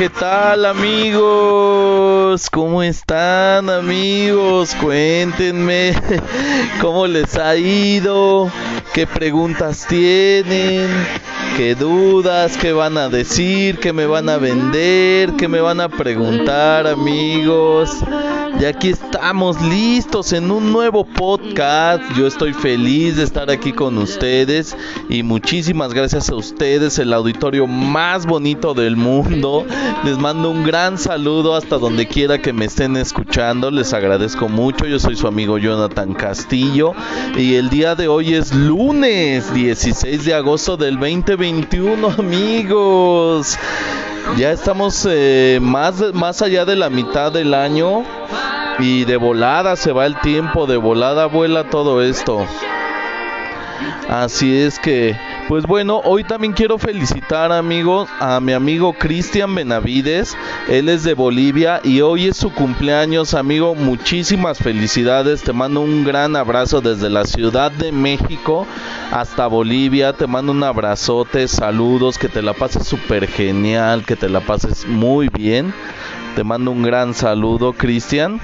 ¿qué 0.00 0.08
tal 0.08 0.64
amigos? 0.64 2.48
¿Cómo 2.48 2.82
están 2.82 3.68
amigos? 3.68 4.74
Cuéntenme 4.80 5.92
cómo 6.80 7.06
les 7.06 7.36
ha 7.36 7.54
ido, 7.54 8.50
qué 8.94 9.06
preguntas 9.06 9.84
tienen, 9.86 10.88
qué 11.54 11.74
dudas, 11.74 12.56
qué 12.56 12.72
van 12.72 12.96
a 12.96 13.10
decir, 13.10 13.78
qué 13.78 13.92
me 13.92 14.06
van 14.06 14.30
a 14.30 14.38
vender, 14.38 15.34
qué 15.36 15.48
me 15.48 15.60
van 15.60 15.82
a 15.82 15.90
preguntar 15.90 16.86
amigos. 16.86 17.98
Y 18.60 18.66
aquí 18.66 18.90
estamos 18.90 19.58
listos 19.62 20.34
en 20.34 20.50
un 20.50 20.70
nuevo 20.70 21.06
podcast. 21.06 22.02
Yo 22.14 22.26
estoy 22.26 22.52
feliz 22.52 23.16
de 23.16 23.22
estar 23.22 23.50
aquí 23.50 23.72
con 23.72 23.96
ustedes 23.96 24.76
y 25.08 25.22
muchísimas 25.22 25.94
gracias 25.94 26.28
a 26.28 26.34
ustedes, 26.34 26.98
el 26.98 27.14
auditorio 27.14 27.66
más 27.66 28.26
bonito 28.26 28.74
del 28.74 28.96
mundo. 28.96 29.64
Les 30.04 30.18
mando 30.18 30.50
un 30.50 30.62
gran 30.62 30.98
saludo 30.98 31.56
hasta 31.56 31.78
donde 31.78 32.06
quiera 32.06 32.42
que 32.42 32.52
me 32.52 32.66
estén 32.66 32.98
escuchando. 32.98 33.70
Les 33.70 33.94
agradezco 33.94 34.46
mucho. 34.46 34.84
Yo 34.84 34.98
soy 34.98 35.16
su 35.16 35.26
amigo 35.26 35.56
Jonathan 35.56 36.12
Castillo 36.12 36.92
y 37.38 37.54
el 37.54 37.70
día 37.70 37.94
de 37.94 38.08
hoy 38.08 38.34
es 38.34 38.54
lunes 38.54 39.54
16 39.54 40.26
de 40.26 40.34
agosto 40.34 40.76
del 40.76 40.98
2021, 40.98 42.08
amigos. 42.18 43.58
Ya 44.36 44.52
estamos 44.52 45.06
eh, 45.10 45.58
más, 45.60 46.14
más 46.14 46.40
allá 46.40 46.64
de 46.64 46.76
la 46.76 46.88
mitad 46.88 47.32
del 47.32 47.52
año 47.52 48.04
y 48.78 49.04
de 49.04 49.16
volada 49.16 49.76
se 49.76 49.92
va 49.92 50.06
el 50.06 50.18
tiempo, 50.20 50.66
de 50.66 50.76
volada 50.76 51.26
vuela 51.26 51.68
todo 51.68 52.02
esto. 52.02 52.46
Así 54.08 54.56
es 54.56 54.78
que, 54.78 55.16
pues 55.50 55.66
bueno, 55.66 56.00
hoy 56.04 56.22
también 56.22 56.52
quiero 56.52 56.78
felicitar 56.78 57.50
amigos 57.50 58.08
a 58.20 58.38
mi 58.38 58.52
amigo 58.52 58.92
Cristian 58.92 59.52
Benavides. 59.52 60.36
Él 60.68 60.88
es 60.88 61.02
de 61.02 61.14
Bolivia 61.14 61.80
y 61.82 62.02
hoy 62.02 62.28
es 62.28 62.36
su 62.36 62.52
cumpleaños, 62.52 63.34
amigo. 63.34 63.74
Muchísimas 63.74 64.58
felicidades. 64.58 65.42
Te 65.42 65.52
mando 65.52 65.80
un 65.80 66.04
gran 66.04 66.36
abrazo 66.36 66.80
desde 66.80 67.10
la 67.10 67.24
Ciudad 67.24 67.72
de 67.72 67.90
México 67.90 68.64
hasta 69.10 69.48
Bolivia. 69.48 70.12
Te 70.12 70.28
mando 70.28 70.52
un 70.52 70.62
abrazote, 70.62 71.48
saludos, 71.48 72.16
que 72.16 72.28
te 72.28 72.42
la 72.42 72.52
pases 72.52 72.86
súper 72.86 73.26
genial, 73.26 74.04
que 74.04 74.14
te 74.14 74.28
la 74.28 74.38
pases 74.42 74.86
muy 74.86 75.28
bien. 75.30 75.74
Te 76.36 76.44
mando 76.44 76.70
un 76.70 76.84
gran 76.84 77.12
saludo, 77.12 77.72
Cristian. 77.72 78.40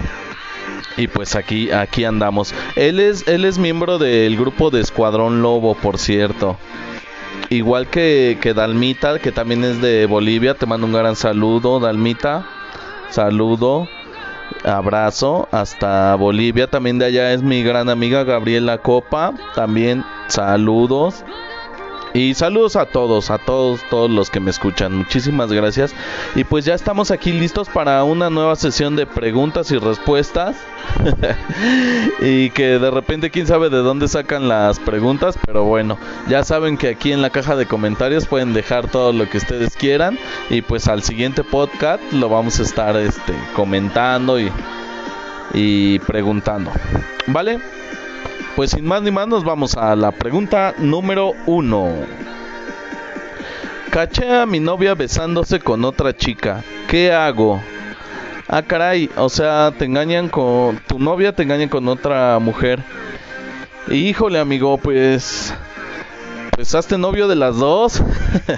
Y 0.96 1.06
pues 1.06 1.36
aquí, 1.36 1.70
aquí 1.70 2.04
andamos. 2.04 2.52
Él 2.74 2.98
es, 2.98 3.28
él 3.28 3.44
es 3.44 3.58
miembro 3.58 3.98
del 3.98 4.36
grupo 4.36 4.70
de 4.70 4.80
Escuadrón 4.80 5.40
Lobo, 5.40 5.76
por 5.76 5.98
cierto. 5.98 6.56
Igual 7.50 7.86
que, 7.88 8.52
Dalmita, 8.54 9.18
que 9.18 9.32
también 9.32 9.64
es 9.64 9.80
de 9.80 10.06
Bolivia. 10.06 10.54
Te 10.54 10.66
mando 10.66 10.86
un 10.86 10.92
gran 10.92 11.16
saludo, 11.16 11.80
Dalmita. 11.80 12.46
Saludo. 13.10 13.88
Abrazo 14.64 15.48
hasta 15.52 16.14
Bolivia. 16.16 16.68
También 16.68 16.98
de 16.98 17.06
allá 17.06 17.32
es 17.32 17.42
mi 17.42 17.62
gran 17.62 17.88
amiga 17.88 18.24
Gabriela 18.24 18.78
Copa. 18.78 19.32
También 19.54 20.04
saludos. 20.28 21.24
Y 22.16 22.32
saludos 22.32 22.76
a 22.76 22.86
todos, 22.86 23.30
a 23.30 23.36
todos, 23.36 23.82
todos 23.90 24.10
los 24.10 24.30
que 24.30 24.40
me 24.40 24.50
escuchan. 24.50 24.96
Muchísimas 24.96 25.52
gracias. 25.52 25.94
Y 26.34 26.44
pues 26.44 26.64
ya 26.64 26.72
estamos 26.72 27.10
aquí 27.10 27.30
listos 27.30 27.68
para 27.68 28.02
una 28.04 28.30
nueva 28.30 28.56
sesión 28.56 28.96
de 28.96 29.04
preguntas 29.04 29.70
y 29.70 29.76
respuestas. 29.76 30.56
y 32.22 32.48
que 32.50 32.78
de 32.78 32.90
repente 32.90 33.30
quién 33.30 33.46
sabe 33.46 33.68
de 33.68 33.76
dónde 33.78 34.08
sacan 34.08 34.48
las 34.48 34.78
preguntas, 34.78 35.38
pero 35.44 35.64
bueno, 35.64 35.98
ya 36.26 36.42
saben 36.42 36.78
que 36.78 36.88
aquí 36.88 37.12
en 37.12 37.20
la 37.20 37.28
caja 37.28 37.54
de 37.54 37.66
comentarios 37.66 38.24
pueden 38.24 38.54
dejar 38.54 38.90
todo 38.90 39.12
lo 39.12 39.28
que 39.28 39.36
ustedes 39.36 39.76
quieran 39.76 40.18
y 40.48 40.62
pues 40.62 40.88
al 40.88 41.02
siguiente 41.02 41.44
podcast 41.44 42.00
lo 42.12 42.30
vamos 42.30 42.60
a 42.60 42.62
estar 42.62 42.96
este 42.96 43.34
comentando 43.54 44.40
y 44.40 44.50
y 45.52 45.98
preguntando. 46.00 46.70
¿Vale? 47.26 47.60
Pues 48.56 48.70
sin 48.70 48.86
más 48.86 49.02
ni 49.02 49.10
más 49.10 49.28
nos 49.28 49.44
vamos 49.44 49.76
a 49.76 49.94
la 49.94 50.12
pregunta 50.12 50.74
número 50.78 51.34
uno. 51.44 51.92
Caché 53.90 54.34
a 54.34 54.46
mi 54.46 54.60
novia 54.60 54.94
besándose 54.94 55.60
con 55.60 55.84
otra 55.84 56.16
chica. 56.16 56.64
¿Qué 56.88 57.12
hago? 57.12 57.62
Ah, 58.48 58.62
caray, 58.62 59.10
o 59.18 59.28
sea, 59.28 59.74
te 59.76 59.84
engañan 59.84 60.30
con 60.30 60.80
tu 60.86 60.98
novia, 60.98 61.34
te 61.34 61.42
engañan 61.42 61.68
con 61.68 61.86
otra 61.86 62.38
mujer. 62.38 62.82
Híjole, 63.90 64.38
amigo, 64.38 64.78
pues 64.78 65.52
pues 66.52 66.74
hazte 66.74 66.96
novio 66.96 67.28
de 67.28 67.36
las 67.36 67.58
dos. 67.58 68.02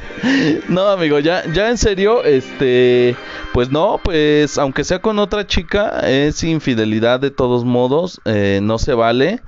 no, 0.69 0.87
amigo, 0.91 1.19
ya 1.19 1.43
ya 1.53 1.71
en 1.71 1.77
serio, 1.77 2.23
este 2.23 3.17
pues 3.53 3.73
no, 3.73 3.99
pues 4.05 4.59
aunque 4.59 4.85
sea 4.85 5.01
con 5.01 5.19
otra 5.19 5.45
chica 5.45 6.09
es 6.09 6.45
infidelidad 6.45 7.19
de 7.19 7.33
todos 7.33 7.65
modos, 7.65 8.21
eh, 8.27 8.61
no 8.63 8.79
se 8.79 8.95
vale 8.95 9.41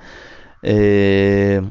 eh, 0.62 1.62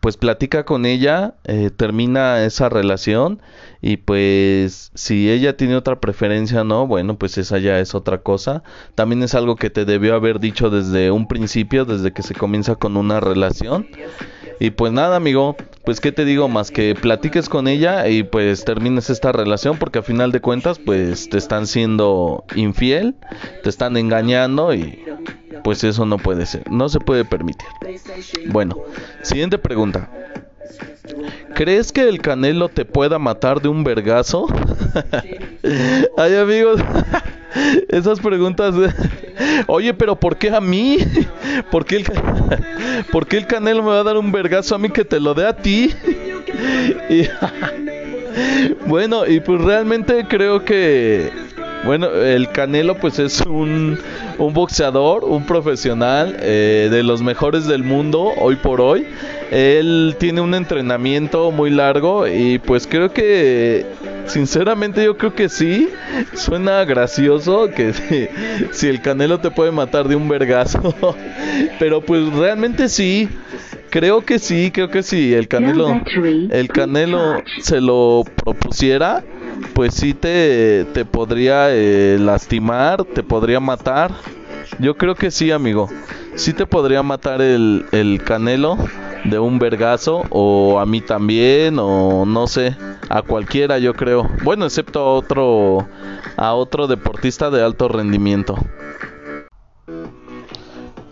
pues 0.00 0.16
platica 0.16 0.64
con 0.64 0.86
ella, 0.86 1.34
eh, 1.44 1.70
termina 1.70 2.44
esa 2.44 2.68
relación 2.68 3.42
y 3.82 3.98
pues 3.98 4.92
si 4.94 5.30
ella 5.30 5.56
tiene 5.56 5.76
otra 5.76 6.00
preferencia 6.00 6.64
no, 6.64 6.86
bueno 6.86 7.18
pues 7.18 7.38
esa 7.38 7.58
ya 7.58 7.78
es 7.80 7.94
otra 7.94 8.18
cosa. 8.18 8.62
También 8.94 9.22
es 9.22 9.34
algo 9.34 9.56
que 9.56 9.70
te 9.70 9.84
debió 9.84 10.14
haber 10.14 10.40
dicho 10.40 10.70
desde 10.70 11.10
un 11.10 11.26
principio, 11.28 11.84
desde 11.84 12.12
que 12.12 12.22
se 12.22 12.34
comienza 12.34 12.76
con 12.76 12.96
una 12.96 13.20
relación. 13.20 13.88
Y 14.60 14.70
pues 14.70 14.92
nada, 14.92 15.16
amigo, 15.16 15.56
pues 15.84 16.00
qué 16.00 16.12
te 16.12 16.26
digo 16.26 16.46
más 16.46 16.70
que 16.70 16.94
platiques 16.94 17.48
con 17.48 17.66
ella 17.66 18.06
y 18.08 18.22
pues 18.22 18.64
termines 18.66 19.08
esta 19.08 19.32
relación 19.32 19.78
porque 19.78 20.00
a 20.00 20.02
final 20.02 20.32
de 20.32 20.40
cuentas 20.40 20.78
pues 20.78 21.30
te 21.30 21.38
están 21.38 21.66
siendo 21.66 22.44
infiel, 22.54 23.14
te 23.62 23.70
están 23.70 23.96
engañando 23.96 24.74
y 24.74 25.02
pues 25.64 25.82
eso 25.82 26.04
no 26.04 26.18
puede 26.18 26.44
ser, 26.44 26.70
no 26.70 26.90
se 26.90 27.00
puede 27.00 27.24
permitir. 27.24 27.68
Bueno, 28.48 28.76
siguiente 29.22 29.56
pregunta. 29.56 30.10
¿Crees 31.54 31.90
que 31.90 32.08
el 32.08 32.20
Canelo 32.20 32.68
te 32.68 32.84
pueda 32.84 33.18
matar 33.18 33.62
de 33.62 33.68
un 33.68 33.82
vergazo? 33.82 34.46
Ay, 36.16 36.36
amigos, 36.36 36.80
esas 37.88 38.20
preguntas. 38.20 38.74
Oye, 39.66 39.94
pero 39.94 40.18
¿por 40.18 40.36
qué 40.36 40.50
a 40.50 40.60
mí? 40.60 40.98
¿Por 41.70 41.84
qué, 41.84 41.96
el, 41.96 42.04
¿Por 43.12 43.26
el 43.34 43.46
Canelo 43.46 43.82
me 43.82 43.90
va 43.90 44.00
a 44.00 44.04
dar 44.04 44.16
un 44.16 44.32
vergazo 44.32 44.74
a 44.74 44.78
mí 44.78 44.90
que 44.90 45.04
te 45.04 45.20
lo 45.20 45.34
dé 45.34 45.46
a 45.46 45.56
ti? 45.56 45.94
Y, 47.08 47.26
bueno, 48.86 49.26
y 49.26 49.40
pues 49.40 49.60
realmente 49.60 50.26
creo 50.28 50.64
que 50.64 51.30
bueno, 51.84 52.08
el 52.10 52.50
Canelo 52.50 52.96
pues 52.96 53.18
es 53.18 53.40
un, 53.40 53.98
un 54.38 54.52
boxeador, 54.52 55.24
un 55.24 55.46
profesional 55.46 56.36
eh, 56.40 56.88
de 56.90 57.02
los 57.02 57.22
mejores 57.22 57.66
del 57.66 57.82
mundo 57.82 58.32
hoy 58.36 58.56
por 58.56 58.80
hoy. 58.80 59.06
Él 59.50 60.14
tiene 60.18 60.40
un 60.42 60.54
entrenamiento 60.54 61.50
muy 61.50 61.70
largo 61.70 62.26
y 62.28 62.58
pues 62.58 62.86
creo 62.86 63.12
que, 63.12 63.86
sinceramente 64.26 65.04
yo 65.04 65.16
creo 65.16 65.34
que 65.34 65.48
sí, 65.48 65.88
suena 66.34 66.84
gracioso 66.84 67.70
que 67.70 67.92
si, 68.72 68.86
el 68.88 69.00
Canelo 69.00 69.40
te 69.40 69.50
puede 69.50 69.70
matar 69.70 70.08
de 70.08 70.16
un 70.16 70.28
vergazo, 70.28 70.94
pero 71.78 72.00
pues 72.00 72.32
realmente 72.32 72.88
sí. 72.88 73.28
Creo 73.90 74.24
que 74.24 74.38
sí, 74.38 74.70
creo 74.72 74.88
que 74.88 75.02
sí. 75.02 75.34
El 75.34 75.48
Canelo, 75.48 76.00
el 76.50 76.68
Canelo 76.68 77.42
se 77.60 77.80
lo 77.80 78.22
propusiera, 78.36 79.24
pues 79.74 79.94
sí 79.94 80.14
te, 80.14 80.86
te 80.92 81.04
podría 81.04 81.74
eh, 81.74 82.16
lastimar, 82.20 83.04
te 83.04 83.24
podría 83.24 83.58
matar. 83.58 84.12
Yo 84.78 84.96
creo 84.96 85.16
que 85.16 85.32
sí, 85.32 85.50
amigo. 85.50 85.88
Sí 86.36 86.52
te 86.52 86.66
podría 86.66 87.02
matar 87.02 87.42
el, 87.42 87.84
el 87.90 88.22
Canelo 88.22 88.78
de 89.24 89.38
un 89.38 89.58
vergazo 89.58 90.24
o 90.30 90.78
a 90.78 90.86
mí 90.86 91.00
también 91.00 91.78
o 91.78 92.24
no 92.24 92.46
sé, 92.46 92.76
a 93.08 93.22
cualquiera 93.22 93.78
yo 93.78 93.94
creo. 93.94 94.28
Bueno, 94.42 94.64
excepto 94.64 95.00
a 95.00 95.12
otro 95.12 95.86
a 96.36 96.54
otro 96.54 96.86
deportista 96.86 97.50
de 97.50 97.62
alto 97.62 97.88
rendimiento. 97.88 98.56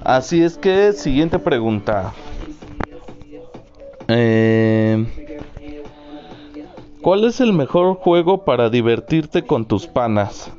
Así 0.02 0.42
es 0.42 0.56
que 0.56 0.92
siguiente 0.92 1.38
pregunta. 1.38 2.14
Eh, 4.08 5.06
¿Cuál 7.02 7.24
es 7.24 7.40
el 7.40 7.52
mejor 7.52 7.94
juego 7.96 8.44
para 8.44 8.70
divertirte 8.70 9.42
con 9.44 9.66
tus 9.66 9.86
panas? 9.86 10.50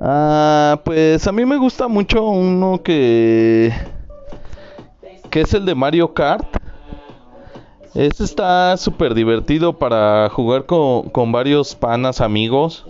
Ah, 0.00 0.80
pues 0.84 1.26
a 1.26 1.32
mí 1.32 1.44
me 1.44 1.58
gusta 1.58 1.86
mucho 1.86 2.24
uno 2.24 2.82
que 2.82 3.72
que 5.30 5.40
es 5.40 5.54
el 5.54 5.64
de 5.64 5.74
Mario 5.74 6.12
Kart. 6.12 6.56
Este 7.94 8.24
está 8.24 8.76
súper 8.76 9.14
divertido 9.14 9.72
para 9.72 10.28
jugar 10.28 10.66
con, 10.66 11.32
varios 11.32 11.74
panas, 11.74 12.20
amigos. 12.20 12.84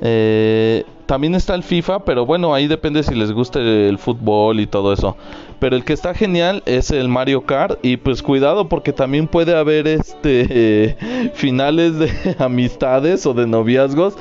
Eh, 0.00 0.84
también 1.06 1.34
está 1.34 1.54
el 1.54 1.64
FIFA, 1.64 2.04
pero 2.04 2.24
bueno, 2.24 2.54
ahí 2.54 2.68
depende 2.68 3.02
si 3.02 3.14
les 3.14 3.32
gusta 3.32 3.58
el 3.58 3.98
fútbol 3.98 4.60
y 4.60 4.66
todo 4.66 4.92
eso. 4.92 5.16
Pero 5.58 5.74
el 5.74 5.84
que 5.84 5.92
está 5.92 6.14
genial 6.14 6.62
es 6.66 6.90
el 6.90 7.08
Mario 7.08 7.42
Kart 7.42 7.78
y 7.82 7.96
pues 7.96 8.22
cuidado 8.22 8.68
porque 8.68 8.92
también 8.92 9.26
puede 9.26 9.56
haber 9.56 9.88
este 9.88 10.96
finales 11.34 11.98
de 11.98 12.36
amistades 12.38 13.26
o 13.26 13.34
de 13.34 13.46
noviazgos 13.46 14.14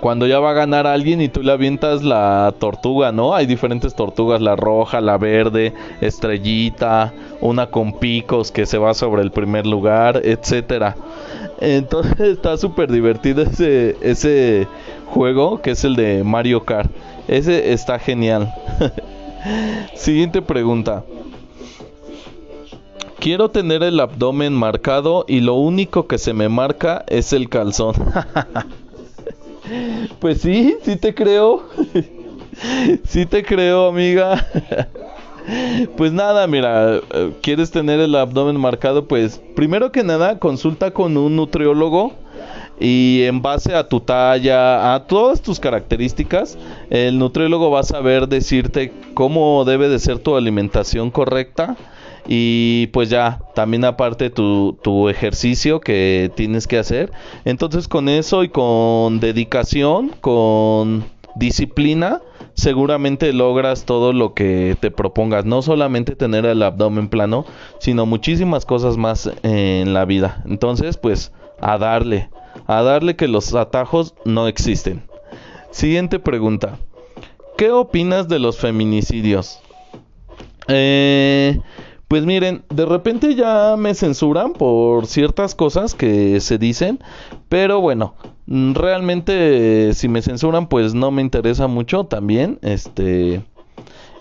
cuando 0.00 0.26
ya 0.26 0.38
va 0.38 0.50
a 0.50 0.54
ganar 0.54 0.86
alguien 0.86 1.20
y 1.20 1.28
tú 1.28 1.42
le 1.42 1.52
avientas 1.52 2.02
la 2.02 2.54
tortuga, 2.58 3.12
¿no? 3.12 3.34
Hay 3.34 3.46
diferentes 3.46 3.94
tortugas, 3.94 4.40
la 4.40 4.56
roja, 4.56 5.00
la 5.00 5.18
verde, 5.18 5.72
estrellita, 6.00 7.12
una 7.40 7.66
con 7.66 7.92
picos 7.92 8.52
que 8.52 8.66
se 8.66 8.78
va 8.78 8.94
sobre 8.94 9.22
el 9.22 9.30
primer 9.30 9.66
lugar, 9.66 10.20
etcétera. 10.24 10.96
Entonces 11.60 12.20
está 12.36 12.56
súper 12.56 12.90
divertido 12.90 13.42
ese, 13.42 13.96
ese 14.00 14.68
juego 15.06 15.60
que 15.60 15.72
es 15.72 15.84
el 15.84 15.96
de 15.96 16.22
Mario 16.24 16.64
Kart. 16.64 16.90
Ese 17.26 17.72
está 17.72 17.98
genial. 17.98 18.54
Siguiente 19.94 20.42
pregunta. 20.42 21.04
Quiero 23.18 23.50
tener 23.50 23.82
el 23.82 23.98
abdomen 23.98 24.54
marcado 24.54 25.24
y 25.26 25.40
lo 25.40 25.54
único 25.54 26.06
que 26.06 26.18
se 26.18 26.32
me 26.32 26.48
marca 26.48 27.04
es 27.08 27.32
el 27.32 27.48
calzón. 27.48 27.94
Pues 30.18 30.40
sí, 30.40 30.76
sí 30.82 30.96
te 30.96 31.14
creo. 31.14 31.64
Sí 33.04 33.24
te 33.24 33.44
creo, 33.44 33.86
amiga. 33.86 34.44
Pues 35.96 36.12
nada, 36.12 36.46
mira, 36.46 37.00
¿quieres 37.40 37.70
tener 37.70 38.00
el 38.00 38.14
abdomen 38.16 38.60
marcado? 38.60 39.06
Pues 39.06 39.40
primero 39.54 39.92
que 39.92 40.02
nada, 40.02 40.38
consulta 40.38 40.90
con 40.90 41.16
un 41.16 41.36
nutriólogo 41.36 42.12
y 42.80 43.22
en 43.22 43.40
base 43.40 43.74
a 43.74 43.88
tu 43.88 44.00
talla, 44.00 44.94
a 44.94 45.06
todas 45.06 45.40
tus 45.40 45.58
características, 45.58 46.58
el 46.90 47.18
nutriólogo 47.18 47.70
va 47.70 47.80
a 47.80 47.84
saber 47.84 48.28
decirte 48.28 48.92
cómo 49.14 49.64
debe 49.64 49.88
de 49.88 49.98
ser 49.98 50.18
tu 50.18 50.36
alimentación 50.36 51.10
correcta 51.10 51.76
y 52.28 52.88
pues 52.88 53.10
ya 53.10 53.40
también 53.54 53.84
aparte 53.84 54.30
tu, 54.30 54.78
tu 54.82 55.08
ejercicio 55.08 55.80
que 55.80 56.30
tienes 56.36 56.66
que 56.66 56.78
hacer. 56.78 57.10
Entonces 57.44 57.88
con 57.88 58.08
eso 58.08 58.44
y 58.44 58.50
con 58.50 59.18
dedicación 59.18 60.10
con 60.20 61.04
disciplina 61.36 62.20
seguramente 62.54 63.32
logras 63.32 63.84
todo 63.84 64.12
lo 64.12 64.34
que 64.34 64.76
te 64.78 64.90
propongas. 64.90 65.44
No 65.44 65.62
solamente 65.62 66.14
tener 66.14 66.44
el 66.44 66.62
abdomen 66.62 67.08
plano 67.08 67.46
sino 67.80 68.06
muchísimas 68.06 68.64
cosas 68.66 68.96
más 68.96 69.30
en 69.42 69.94
la 69.94 70.04
vida. 70.04 70.42
Entonces 70.46 70.98
pues 70.98 71.32
a 71.60 71.78
darle 71.78 72.28
a 72.66 72.82
darle 72.82 73.16
que 73.16 73.26
los 73.26 73.54
atajos 73.54 74.14
no 74.24 74.46
existen. 74.46 75.02
Siguiente 75.70 76.18
pregunta. 76.18 76.78
¿qué 77.58 77.72
opinas 77.72 78.28
de 78.28 78.38
los 78.38 78.56
feminicidios? 78.56 79.60
Eh, 80.68 81.58
pues 82.08 82.24
miren, 82.24 82.64
de 82.70 82.86
repente 82.86 83.34
ya 83.34 83.76
me 83.76 83.94
censuran 83.94 84.54
por 84.54 85.06
ciertas 85.06 85.54
cosas 85.54 85.94
que 85.94 86.40
se 86.40 86.56
dicen, 86.56 87.00
pero 87.50 87.80
bueno, 87.80 88.14
mm, 88.46 88.72
realmente 88.74 89.92
si 89.94 90.08
me 90.08 90.22
censuran 90.22 90.68
pues 90.68 90.94
no 90.94 91.10
me 91.10 91.22
interesa 91.22 91.66
mucho 91.66 92.04
también, 92.04 92.58
este 92.62 93.42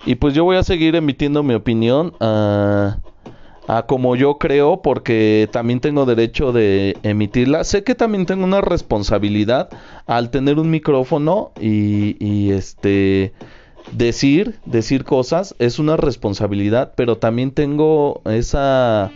y 0.05 0.15
pues 0.15 0.33
yo 0.33 0.43
voy 0.43 0.57
a 0.57 0.63
seguir 0.63 0.95
emitiendo 0.95 1.43
mi 1.43 1.53
opinión 1.53 2.13
a, 2.19 2.99
a 3.67 3.85
como 3.85 4.15
yo 4.15 4.37
creo 4.37 4.81
porque 4.81 5.49
también 5.51 5.81
tengo 5.81 6.05
derecho 6.05 6.53
de 6.53 6.95
emitirla. 7.03 7.65
Sé 7.65 7.83
que 7.83 7.93
también 7.93 8.25
tengo 8.25 8.45
una 8.45 8.61
responsabilidad 8.61 9.69
al 10.05 10.29
tener 10.29 10.59
un 10.59 10.69
micrófono 10.69 11.51
y, 11.59 12.15
y 12.25 12.51
este 12.51 13.33
decir, 13.91 14.59
decir 14.65 15.03
cosas 15.03 15.55
es 15.59 15.79
una 15.79 15.97
responsabilidad, 15.97 16.93
pero 16.95 17.17
también 17.17 17.51
tengo 17.51 18.21
esa 18.25 19.11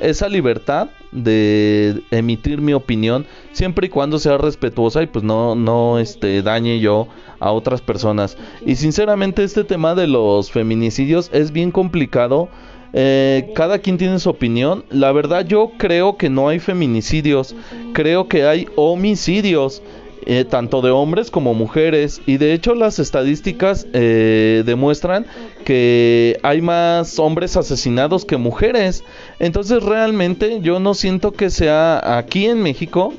esa 0.00 0.30
libertad 0.30 0.88
de 1.12 2.02
emitir 2.10 2.62
mi 2.62 2.72
opinión 2.72 3.26
siempre 3.52 3.88
y 3.88 3.90
cuando 3.90 4.18
sea 4.18 4.38
respetuosa 4.38 5.02
y 5.02 5.06
pues 5.06 5.22
no 5.22 5.54
no 5.54 5.98
este 5.98 6.40
dañe 6.42 6.80
yo 6.80 7.08
a 7.38 7.52
otras 7.52 7.80
personas. 7.80 8.36
Y 8.64 8.76
sinceramente 8.76 9.44
este 9.44 9.64
tema 9.64 9.94
de 9.94 10.06
los 10.06 10.50
feminicidios 10.50 11.30
es 11.32 11.52
bien 11.52 11.70
complicado. 11.70 12.48
Eh, 12.92 13.52
cada 13.54 13.78
quien 13.78 13.98
tiene 13.98 14.18
su 14.18 14.30
opinión. 14.30 14.84
La 14.90 15.12
verdad 15.12 15.46
yo 15.46 15.72
creo 15.78 16.16
que 16.16 16.28
no 16.28 16.48
hay 16.48 16.58
feminicidios. 16.58 17.54
Creo 17.92 18.28
que 18.28 18.44
hay 18.46 18.66
homicidios 18.76 19.82
eh, 20.26 20.44
tanto 20.44 20.82
de 20.82 20.90
hombres 20.90 21.30
como 21.30 21.54
mujeres. 21.54 22.20
Y 22.26 22.36
de 22.36 22.52
hecho 22.52 22.74
las 22.74 22.98
estadísticas 22.98 23.86
eh, 23.92 24.62
demuestran 24.66 25.26
que 25.70 26.36
hay 26.42 26.60
más 26.62 27.20
hombres 27.20 27.56
asesinados 27.56 28.24
que 28.24 28.36
mujeres 28.36 29.04
entonces 29.38 29.84
realmente 29.84 30.58
yo 30.62 30.80
no 30.80 30.94
siento 30.94 31.30
que 31.30 31.48
sea 31.48 32.18
aquí 32.18 32.46
en 32.46 32.60
México 32.60 33.14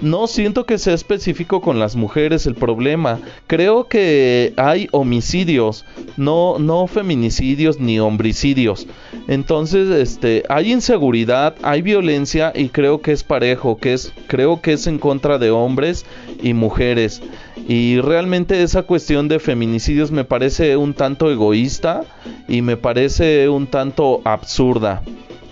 no 0.00 0.26
siento 0.26 0.64
que 0.64 0.78
sea 0.78 0.94
específico 0.94 1.60
con 1.60 1.78
las 1.78 1.94
mujeres 1.94 2.46
el 2.46 2.54
problema. 2.54 3.20
Creo 3.46 3.86
que 3.86 4.54
hay 4.56 4.88
homicidios, 4.92 5.84
no, 6.16 6.58
no 6.58 6.86
feminicidios 6.86 7.78
ni 7.78 8.00
homicidios. 8.00 8.86
Entonces, 9.28 9.90
este, 9.90 10.42
hay 10.48 10.72
inseguridad, 10.72 11.54
hay 11.62 11.82
violencia 11.82 12.52
y 12.54 12.70
creo 12.70 13.00
que 13.00 13.12
es 13.12 13.22
parejo, 13.22 13.76
que 13.76 13.92
es, 13.92 14.12
creo 14.26 14.60
que 14.62 14.72
es 14.72 14.86
en 14.86 14.98
contra 14.98 15.38
de 15.38 15.50
hombres 15.50 16.06
y 16.42 16.54
mujeres. 16.54 17.22
Y 17.68 18.00
realmente 18.00 18.62
esa 18.62 18.82
cuestión 18.82 19.28
de 19.28 19.38
feminicidios 19.38 20.10
me 20.10 20.24
parece 20.24 20.76
un 20.76 20.94
tanto 20.94 21.30
egoísta 21.30 22.02
y 22.48 22.62
me 22.62 22.76
parece 22.76 23.48
un 23.48 23.66
tanto 23.66 24.20
absurda. 24.24 25.02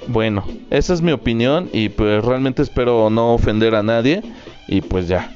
Bueno, 0.08 0.44
esa 0.70 0.94
es 0.94 1.02
mi 1.02 1.12
opinión 1.12 1.68
y 1.72 1.90
pues 1.90 2.24
realmente 2.24 2.62
espero 2.62 3.10
no 3.10 3.34
ofender 3.34 3.74
a 3.74 3.82
nadie 3.82 4.22
y 4.66 4.80
pues 4.80 5.06
ya. 5.06 5.30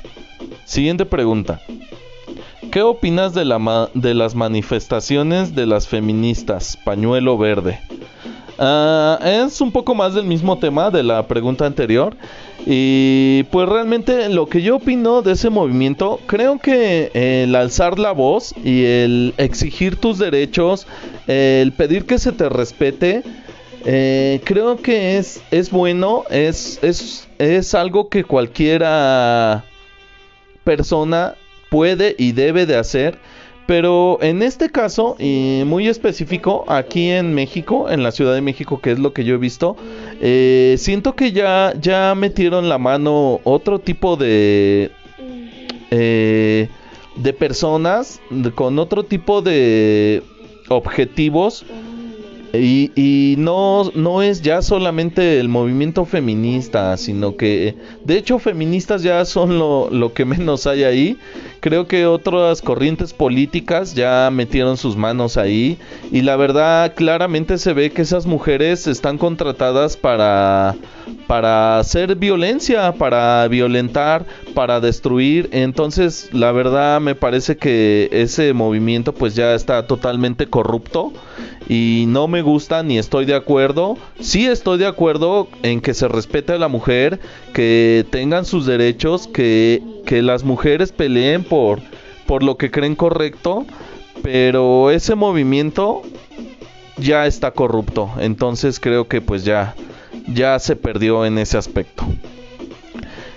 Siguiente 0.64 1.04
pregunta. 1.04 1.60
¿Qué 2.70 2.80
opinas 2.80 3.34
de, 3.34 3.44
la 3.44 3.90
de 3.92 4.14
las 4.14 4.34
manifestaciones 4.34 5.54
de 5.54 5.66
las 5.66 5.86
feministas? 5.86 6.78
Pañuelo 6.82 7.36
verde. 7.36 7.80
Ah, 8.58 9.18
es 9.22 9.60
un 9.60 9.72
poco 9.72 9.94
más 9.94 10.14
del 10.14 10.24
mismo 10.24 10.58
tema 10.58 10.90
de 10.90 11.02
la 11.02 11.26
pregunta 11.26 11.66
anterior. 11.66 12.16
Y 12.64 13.42
pues 13.50 13.68
realmente 13.68 14.28
lo 14.28 14.46
que 14.46 14.62
yo 14.62 14.76
opino 14.76 15.22
de 15.22 15.32
ese 15.32 15.50
movimiento, 15.50 16.20
creo 16.26 16.58
que 16.58 17.10
el 17.14 17.54
alzar 17.56 17.98
la 17.98 18.12
voz 18.12 18.54
y 18.62 18.84
el 18.84 19.34
exigir 19.36 19.96
tus 19.96 20.18
derechos, 20.18 20.86
el 21.26 21.72
pedir 21.72 22.06
que 22.06 22.18
se 22.18 22.32
te 22.32 22.48
respete, 22.48 23.22
eh, 23.84 24.40
creo 24.44 24.76
que 24.76 25.18
es, 25.18 25.42
es 25.50 25.70
bueno, 25.70 26.24
es, 26.30 26.78
es, 26.82 27.28
es 27.38 27.74
algo 27.74 28.08
que 28.08 28.22
cualquiera 28.22 29.64
persona 30.62 31.34
puede 31.68 32.14
y 32.16 32.32
debe 32.32 32.66
de 32.66 32.76
hacer. 32.76 33.18
Pero 33.66 34.18
en 34.20 34.42
este 34.42 34.70
caso, 34.70 35.16
y 35.18 35.62
muy 35.66 35.88
específico, 35.88 36.64
aquí 36.68 37.10
en 37.10 37.32
México, 37.34 37.88
en 37.90 38.02
la 38.02 38.10
Ciudad 38.10 38.34
de 38.34 38.40
México, 38.40 38.80
que 38.80 38.92
es 38.92 38.98
lo 38.98 39.12
que 39.12 39.24
yo 39.24 39.34
he 39.36 39.38
visto, 39.38 39.76
eh, 40.20 40.74
siento 40.78 41.14
que 41.14 41.32
ya, 41.32 41.72
ya 41.80 42.14
metieron 42.14 42.68
la 42.68 42.78
mano 42.78 43.40
otro 43.44 43.78
tipo 43.78 44.16
de, 44.16 44.90
eh, 45.90 46.68
de 47.16 47.32
personas 47.32 48.20
con 48.54 48.78
otro 48.78 49.04
tipo 49.04 49.42
de 49.42 50.22
objetivos 50.68 51.64
y, 52.52 53.34
no, 53.38 53.90
no 53.94 54.22
es 54.22 54.42
ya 54.42 54.60
solamente 54.60 55.40
el 55.40 55.48
movimiento 55.48 56.04
feminista, 56.04 56.96
sino 56.96 57.36
que 57.36 57.74
de 58.04 58.18
hecho 58.18 58.38
feministas 58.38 59.02
ya 59.02 59.24
son 59.24 59.58
lo, 59.58 59.88
lo 59.90 60.12
que 60.12 60.24
menos 60.24 60.66
hay 60.66 60.84
ahí. 60.84 61.18
Creo 61.60 61.86
que 61.86 62.06
otras 62.06 62.60
corrientes 62.60 63.12
políticas 63.12 63.94
ya 63.94 64.30
metieron 64.32 64.76
sus 64.76 64.96
manos 64.96 65.36
ahí 65.36 65.78
y 66.10 66.22
la 66.22 66.36
verdad 66.36 66.94
claramente 66.94 67.56
se 67.56 67.72
ve 67.72 67.90
que 67.90 68.02
esas 68.02 68.26
mujeres 68.26 68.86
están 68.86 69.16
contratadas 69.16 69.96
para 69.96 70.74
para 71.26 71.78
hacer 71.78 72.16
violencia, 72.16 72.92
para 72.92 73.46
violentar, 73.48 74.26
para 74.54 74.80
destruir. 74.80 75.48
Entonces, 75.52 76.28
la 76.32 76.52
verdad 76.52 77.00
me 77.00 77.14
parece 77.14 77.56
que 77.56 78.08
ese 78.12 78.52
movimiento 78.52 79.14
pues 79.14 79.34
ya 79.34 79.54
está 79.54 79.86
totalmente 79.86 80.46
corrupto 80.46 81.12
y 81.68 82.04
no 82.08 82.28
me 82.28 82.42
gusta 82.42 82.82
ni 82.82 82.98
estoy 82.98 83.24
de 83.24 83.34
acuerdo. 83.34 83.96
Sí 84.20 84.46
estoy 84.46 84.78
de 84.78 84.86
acuerdo 84.86 85.48
en 85.62 85.80
que 85.80 85.94
se 85.94 86.08
respete 86.08 86.52
a 86.52 86.58
la 86.58 86.68
mujer, 86.68 87.20
que 87.52 88.04
tengan 88.10 88.44
sus 88.44 88.66
derechos, 88.66 89.26
que, 89.26 89.82
que 90.06 90.22
las 90.22 90.44
mujeres 90.44 90.92
peleen 90.92 91.44
por, 91.44 91.80
por 92.26 92.42
lo 92.42 92.56
que 92.56 92.70
creen 92.70 92.94
correcto, 92.94 93.64
pero 94.22 94.90
ese 94.90 95.14
movimiento 95.14 96.02
ya 96.96 97.26
está 97.26 97.50
corrupto. 97.52 98.10
Entonces 98.18 98.80
creo 98.80 99.08
que 99.08 99.20
pues 99.20 99.44
ya 99.44 99.74
ya 100.26 100.58
se 100.58 100.76
perdió 100.76 101.24
en 101.24 101.38
ese 101.38 101.58
aspecto. 101.58 102.04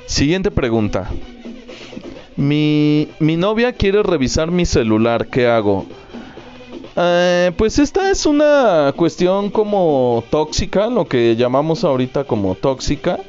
Siguiente 0.06 0.52
pregunta. 0.52 1.10
Mi, 2.36 3.10
mi 3.20 3.38
novia 3.38 3.74
quiere 3.74 4.04
revisar 4.04 4.52
mi 4.52 4.66
celular, 4.66 5.28
¿qué 5.28 5.48
hago? 5.48 5.86
Eh, 6.98 7.52
pues 7.58 7.78
esta 7.78 8.10
es 8.10 8.26
una 8.26 8.94
cuestión 8.96 9.50
como 9.50 10.24
tóxica, 10.30 10.88
lo 10.88 11.08
que 11.08 11.36
llamamos 11.36 11.84
ahorita 11.84 12.24
como 12.24 12.56
tóxica. 12.56 13.20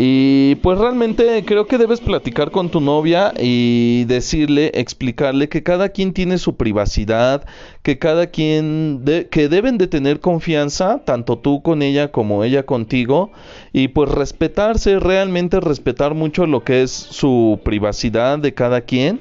Y 0.00 0.54
pues 0.62 0.78
realmente 0.78 1.44
creo 1.44 1.66
que 1.66 1.76
debes 1.76 2.00
platicar 2.00 2.52
con 2.52 2.70
tu 2.70 2.80
novia 2.80 3.34
y 3.36 4.04
decirle, 4.04 4.70
explicarle 4.74 5.48
que 5.48 5.64
cada 5.64 5.88
quien 5.88 6.12
tiene 6.12 6.38
su 6.38 6.56
privacidad, 6.56 7.44
que 7.82 7.98
cada 7.98 8.28
quien 8.28 9.02
que 9.32 9.48
deben 9.48 9.76
de 9.76 9.88
tener 9.88 10.20
confianza, 10.20 11.02
tanto 11.04 11.38
tú 11.38 11.62
con 11.62 11.82
ella 11.82 12.12
como 12.12 12.44
ella 12.44 12.64
contigo, 12.64 13.32
y 13.72 13.88
pues 13.88 14.08
respetarse, 14.08 15.00
realmente 15.00 15.58
respetar 15.58 16.14
mucho 16.14 16.46
lo 16.46 16.62
que 16.62 16.82
es 16.82 16.92
su 16.92 17.58
privacidad 17.64 18.38
de 18.38 18.54
cada 18.54 18.82
quien. 18.82 19.20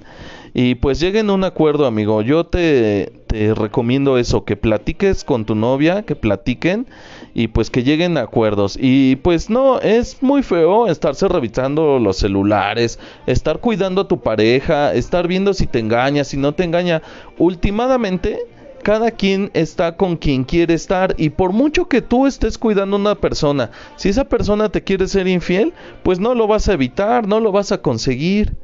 Y 0.60 0.74
pues 0.74 1.00
lleguen 1.00 1.30
a 1.30 1.34
un 1.34 1.44
acuerdo, 1.44 1.86
amigo. 1.86 2.24
Yo 2.24 2.48
te, 2.48 3.14
te 3.28 3.54
recomiendo 3.54 4.18
eso, 4.18 4.44
que 4.44 4.58
platiques 4.58 5.24
con 5.24 5.46
tu 5.46 5.54
novia, 5.54 6.02
que 6.02 6.16
platiquen 6.16 6.88
y 7.36 7.50
pues 7.50 7.70
que 7.70 7.84
lleguen 7.84 8.18
a 8.18 8.22
acuerdos. 8.22 8.76
Y 8.82 9.18
pues 9.18 9.52
no, 9.52 9.80
es 9.80 10.24
muy 10.24 10.42
feo 10.42 10.88
estarse 10.88 11.28
revisando 11.28 12.00
los 12.00 12.18
celulares, 12.18 12.98
estar 13.28 13.60
cuidando 13.60 14.02
a 14.02 14.08
tu 14.08 14.20
pareja, 14.20 14.96
estar 14.96 15.28
viendo 15.28 15.54
si 15.54 15.68
te 15.68 15.78
engaña, 15.78 16.24
si 16.24 16.38
no 16.38 16.56
te 16.56 16.64
engaña. 16.64 17.04
Últimamente, 17.38 18.40
cada 18.82 19.12
quien 19.12 19.52
está 19.54 19.96
con 19.96 20.18
quien 20.18 20.44
quiere 20.44 20.74
estar 20.74 21.14
y 21.20 21.30
por 21.30 21.52
mucho 21.52 21.88
que 21.88 22.02
tú 22.02 22.26
estés 22.26 22.58
cuidando 22.58 22.98
a 22.98 23.00
una 23.00 23.14
persona, 23.14 23.70
si 23.96 24.10
esa 24.10 24.24
persona 24.24 24.70
te 24.70 24.84
quiere 24.84 25.08
ser 25.08 25.28
infiel, 25.28 25.72
pues 26.02 26.20
no 26.20 26.34
lo 26.34 26.48
vas 26.48 26.68
a 26.68 26.74
evitar, 26.74 27.28
no 27.28 27.40
lo 27.40 27.52
vas 27.52 27.72
a 27.72 27.84
conseguir. 27.84 28.56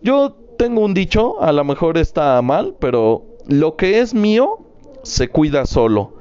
Yo 0.00 0.36
tengo 0.56 0.82
un 0.82 0.94
dicho, 0.94 1.42
a 1.42 1.52
lo 1.52 1.64
mejor 1.64 1.98
está 1.98 2.40
mal, 2.42 2.74
pero 2.78 3.24
lo 3.46 3.76
que 3.76 4.00
es 4.00 4.14
mío 4.14 4.58
se 5.02 5.28
cuida 5.28 5.66
solo 5.66 6.14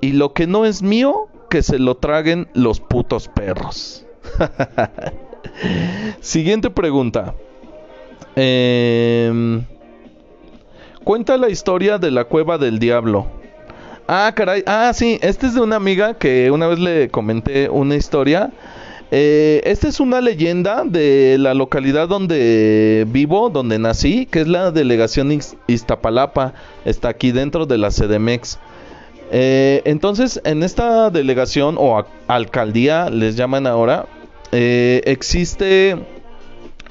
y 0.00 0.12
lo 0.12 0.32
que 0.32 0.46
no 0.46 0.64
es 0.64 0.82
mío 0.82 1.28
que 1.48 1.62
se 1.62 1.78
lo 1.78 1.96
traguen 1.96 2.48
los 2.54 2.80
putos 2.80 3.28
perros. 3.28 4.06
Siguiente 6.20 6.70
pregunta. 6.70 7.34
Em, 8.36 9.64
cuenta 11.04 11.36
la 11.36 11.48
historia 11.48 11.98
de 11.98 12.10
la 12.10 12.24
cueva 12.24 12.56
del 12.56 12.78
diablo. 12.78 13.26
Ah, 14.06 14.32
caray. 14.34 14.62
Ah, 14.66 14.92
sí. 14.94 15.18
Este 15.22 15.46
es 15.46 15.54
de 15.54 15.60
una 15.60 15.76
amiga 15.76 16.14
que 16.14 16.50
una 16.50 16.66
vez 16.66 16.78
le 16.78 17.10
comenté 17.10 17.68
una 17.68 17.96
historia. 17.96 18.50
Eh, 19.12 19.60
esta 19.64 19.88
es 19.88 19.98
una 19.98 20.20
leyenda 20.20 20.84
de 20.84 21.36
la 21.38 21.54
localidad 21.54 22.08
donde 22.08 23.06
vivo, 23.08 23.50
donde 23.50 23.78
nací, 23.78 24.26
que 24.26 24.42
es 24.42 24.48
la 24.48 24.70
delegación 24.70 25.36
Iztapalapa. 25.66 26.54
Está 26.84 27.08
aquí 27.08 27.32
dentro 27.32 27.66
de 27.66 27.78
la 27.78 27.90
CDMX. 27.90 28.58
Eh, 29.32 29.82
entonces, 29.84 30.40
en 30.44 30.62
esta 30.62 31.10
delegación 31.10 31.76
o 31.78 32.04
alcaldía, 32.26 33.10
les 33.10 33.36
llaman 33.36 33.66
ahora, 33.66 34.06
eh, 34.52 35.02
existe 35.06 35.96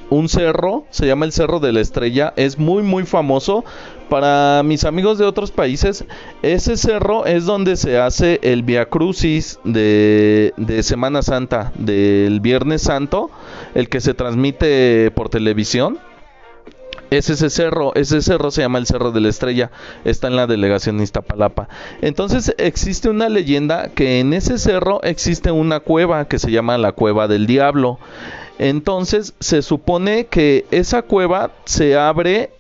un 0.10 0.30
cerro, 0.30 0.86
se 0.90 1.06
llama 1.06 1.26
el 1.26 1.32
Cerro 1.32 1.60
de 1.60 1.72
la 1.72 1.82
Estrella, 1.82 2.34
es 2.36 2.58
muy 2.58 2.82
muy 2.82 3.04
famoso 3.04 3.64
para 4.10 4.64
mis 4.64 4.84
amigos 4.84 5.18
de 5.18 5.26
otros 5.26 5.52
países. 5.52 6.04
Ese 6.42 6.76
cerro 6.76 7.26
es 7.26 7.46
donde 7.46 7.78
se 7.78 8.00
hace 8.00 8.40
el 8.42 8.64
Via 8.64 8.88
Crucis 8.88 9.60
de, 9.64 10.54
de 10.58 10.84
Semana 10.84 11.22
Santa, 11.22 11.72
del 11.76 12.40
Viernes 12.42 12.82
Santo, 12.82 13.30
el 13.76 13.88
que 13.88 14.02
se 14.02 14.14
transmite 14.14 15.12
por 15.12 15.30
televisión. 15.30 16.00
Es 17.12 17.30
ese 17.30 17.50
cerro, 17.50 17.96
ese 17.96 18.22
cerro 18.22 18.52
se 18.52 18.62
llama 18.62 18.78
el 18.78 18.86
Cerro 18.86 19.12
de 19.12 19.20
la 19.20 19.30
Estrella, 19.30 19.72
está 20.06 20.28
en 20.28 20.36
la 20.36 20.46
delegación 20.46 21.02
Iztapalapa. 21.02 21.68
Entonces 22.02 22.54
existe 22.60 23.10
una 23.10 23.30
leyenda 23.30 23.90
que 23.90 24.20
en 24.20 24.34
ese 24.34 24.60
cerro 24.60 25.02
existe 25.02 25.50
una 25.50 25.80
cueva 25.80 26.28
que 26.28 26.38
se 26.38 26.52
llama 26.52 26.78
la 26.78 26.92
Cueva 26.92 27.28
del 27.28 27.48
Diablo. 27.48 27.98
Entonces 28.60 29.34
se 29.40 29.64
supone 29.64 30.28
que 30.28 30.66
esa 30.70 31.02
cueva 31.02 31.52
se 31.66 31.98
abre 31.98 32.52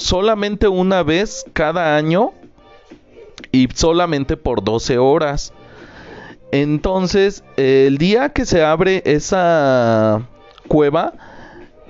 solamente 0.00 0.68
una 0.68 1.02
vez 1.02 1.44
cada 1.52 1.96
año 1.96 2.32
y 3.52 3.68
solamente 3.74 4.36
por 4.36 4.64
12 4.64 4.98
horas. 4.98 5.52
Entonces 6.52 7.44
el 7.56 7.98
día 7.98 8.30
que 8.30 8.44
se 8.44 8.64
abre 8.64 9.02
esa 9.04 10.22
cueva, 10.66 11.12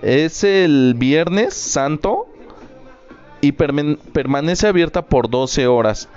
es 0.02 0.45
el 0.45 0.95
Viernes 0.97 1.55
Santo 1.55 2.26
y 3.43 3.52
permanece 3.52 4.67
abierta 4.67 5.02
por 5.02 5.31
12 5.31 5.67
horas. 5.67 6.09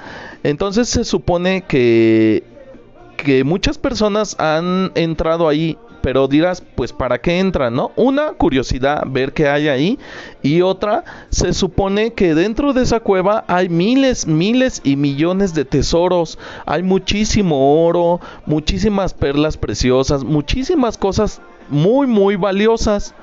Entonces 0.43 0.89
se 0.89 1.03
supone 1.03 1.63
que, 1.63 2.43
que 3.17 3.43
muchas 3.43 3.77
personas 3.77 4.37
han 4.39 4.91
entrado 4.95 5.47
ahí, 5.47 5.77
pero 6.03 6.27
dirás, 6.27 6.61
pues 6.75 6.91
¿para 6.91 7.21
qué 7.21 7.39
entran? 7.39 7.73
¿No? 7.73 7.93
Una 7.95 8.33
curiosidad, 8.33 9.03
ver 9.07 9.31
qué 9.31 9.47
hay 9.47 9.69
ahí. 9.69 9.99
Y 10.41 10.61
otra, 10.61 11.05
se 11.29 11.53
supone 11.53 12.11
que 12.11 12.35
dentro 12.35 12.73
de 12.73 12.83
esa 12.83 12.99
cueva 12.99 13.45
hay 13.47 13.69
miles, 13.69 14.27
miles 14.27 14.81
y 14.83 14.97
millones 14.97 15.53
de 15.53 15.63
tesoros. 15.63 16.37
Hay 16.65 16.83
muchísimo 16.83 17.85
oro, 17.87 18.19
muchísimas 18.45 19.13
perlas 19.13 19.55
preciosas, 19.55 20.25
muchísimas 20.25 20.97
cosas 20.97 21.41
muy, 21.69 22.05
muy 22.05 22.35
valiosas. 22.35 23.15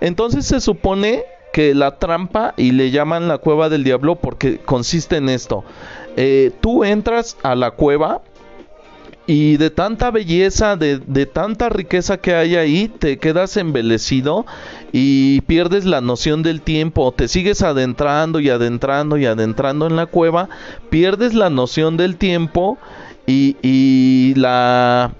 Entonces 0.00 0.46
se 0.46 0.60
supone 0.60 1.24
que 1.52 1.74
la 1.74 1.98
trampa, 1.98 2.54
y 2.56 2.70
le 2.70 2.92
llaman 2.92 3.26
la 3.26 3.38
cueva 3.38 3.68
del 3.68 3.82
diablo 3.82 4.14
porque 4.14 4.58
consiste 4.58 5.16
en 5.16 5.28
esto. 5.28 5.64
Eh, 6.16 6.52
tú 6.60 6.84
entras 6.84 7.36
a 7.42 7.56
la 7.56 7.72
cueva 7.72 8.22
y 9.28 9.58
de 9.58 9.68
tanta 9.68 10.10
belleza, 10.10 10.76
de, 10.76 11.00
de, 11.06 11.26
tanta 11.26 11.68
riqueza 11.68 12.16
que 12.16 12.34
hay 12.34 12.56
ahí, 12.56 12.88
te 12.88 13.18
quedas 13.18 13.58
embelecido 13.58 14.46
y 14.90 15.42
pierdes 15.42 15.84
la 15.84 16.00
noción 16.00 16.42
del 16.42 16.62
tiempo. 16.62 17.12
Te 17.12 17.28
sigues 17.28 17.60
adentrando 17.60 18.40
y 18.40 18.48
adentrando 18.48 19.18
y 19.18 19.26
adentrando 19.26 19.86
en 19.86 19.96
la 19.96 20.06
cueva, 20.06 20.48
pierdes 20.88 21.34
la 21.34 21.50
noción 21.50 21.98
del 21.98 22.16
tiempo 22.16 22.78
y, 23.26 23.56
y 23.60 24.32
la 24.36 25.12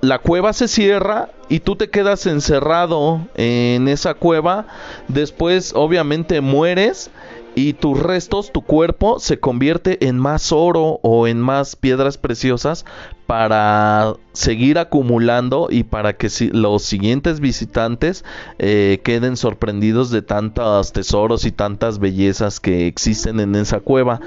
la 0.00 0.18
cueva 0.18 0.52
se 0.52 0.68
cierra 0.68 1.30
y 1.48 1.60
tú 1.60 1.76
te 1.76 1.88
quedas 1.90 2.26
encerrado 2.26 3.26
en 3.34 3.88
esa 3.88 4.14
cueva. 4.14 4.66
Después 5.08 5.72
obviamente 5.74 6.40
mueres 6.40 7.10
y 7.56 7.72
tus 7.72 7.98
restos, 7.98 8.52
tu 8.52 8.60
cuerpo 8.60 9.18
se 9.18 9.40
convierte 9.40 10.06
en 10.06 10.18
más 10.18 10.52
oro 10.52 11.00
o 11.02 11.26
en 11.26 11.40
más 11.40 11.74
piedras 11.74 12.18
preciosas 12.18 12.84
para 13.26 14.12
seguir 14.34 14.78
acumulando 14.78 15.68
y 15.70 15.82
para 15.82 16.18
que 16.18 16.28
los 16.52 16.82
siguientes 16.82 17.40
visitantes 17.40 18.26
eh, 18.58 19.00
queden 19.02 19.38
sorprendidos 19.38 20.10
de 20.10 20.20
tantos 20.20 20.92
tesoros 20.92 21.46
y 21.46 21.50
tantas 21.50 21.98
bellezas 21.98 22.60
que 22.60 22.86
existen 22.86 23.40
en 23.40 23.54
esa 23.54 23.80
cueva. 23.80 24.20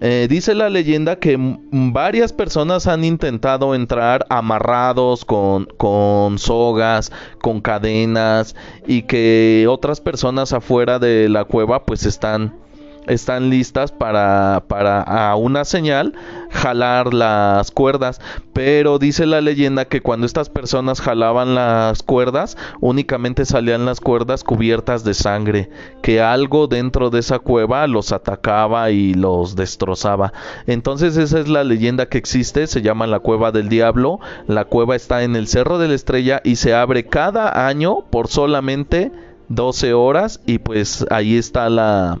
Eh, 0.00 0.28
dice 0.30 0.54
la 0.54 0.70
leyenda 0.70 1.16
que 1.16 1.36
varias 1.72 2.32
personas 2.32 2.86
han 2.86 3.02
intentado 3.02 3.74
entrar 3.74 4.24
amarrados 4.30 5.24
con, 5.24 5.64
con 5.76 6.38
sogas, 6.38 7.10
con 7.42 7.60
cadenas 7.60 8.54
y 8.86 9.02
que 9.02 9.66
otras 9.68 10.00
personas 10.00 10.52
afuera 10.52 11.00
de 11.00 11.28
la 11.28 11.44
cueva 11.44 11.84
pues 11.84 12.06
están 12.06 12.67
están 13.08 13.50
listas 13.50 13.92
para, 13.92 14.64
para 14.68 15.02
a 15.02 15.36
una 15.36 15.64
señal 15.64 16.14
jalar 16.50 17.14
las 17.14 17.70
cuerdas. 17.70 18.20
Pero 18.52 18.98
dice 18.98 19.26
la 19.26 19.40
leyenda 19.40 19.84
que 19.84 20.00
cuando 20.00 20.26
estas 20.26 20.48
personas 20.48 21.00
jalaban 21.00 21.54
las 21.54 22.02
cuerdas, 22.02 22.56
únicamente 22.80 23.44
salían 23.44 23.84
las 23.84 24.00
cuerdas 24.00 24.44
cubiertas 24.44 25.04
de 25.04 25.14
sangre, 25.14 25.70
que 26.02 26.20
algo 26.20 26.66
dentro 26.66 27.10
de 27.10 27.20
esa 27.20 27.38
cueva 27.38 27.86
los 27.86 28.12
atacaba 28.12 28.90
y 28.90 29.14
los 29.14 29.56
destrozaba. 29.56 30.32
Entonces 30.66 31.16
esa 31.16 31.38
es 31.38 31.48
la 31.48 31.64
leyenda 31.64 32.06
que 32.06 32.18
existe, 32.18 32.66
se 32.66 32.82
llama 32.82 33.06
la 33.06 33.20
cueva 33.20 33.52
del 33.52 33.68
diablo. 33.68 34.20
La 34.46 34.64
cueva 34.64 34.96
está 34.96 35.22
en 35.22 35.36
el 35.36 35.48
Cerro 35.48 35.78
de 35.78 35.88
la 35.88 35.94
Estrella 35.94 36.40
y 36.44 36.56
se 36.56 36.74
abre 36.74 37.06
cada 37.06 37.68
año 37.68 38.04
por 38.10 38.28
solamente 38.28 39.12
12 39.48 39.94
horas 39.94 40.40
y 40.46 40.58
pues 40.58 41.06
ahí 41.10 41.36
está 41.36 41.68
la 41.68 42.18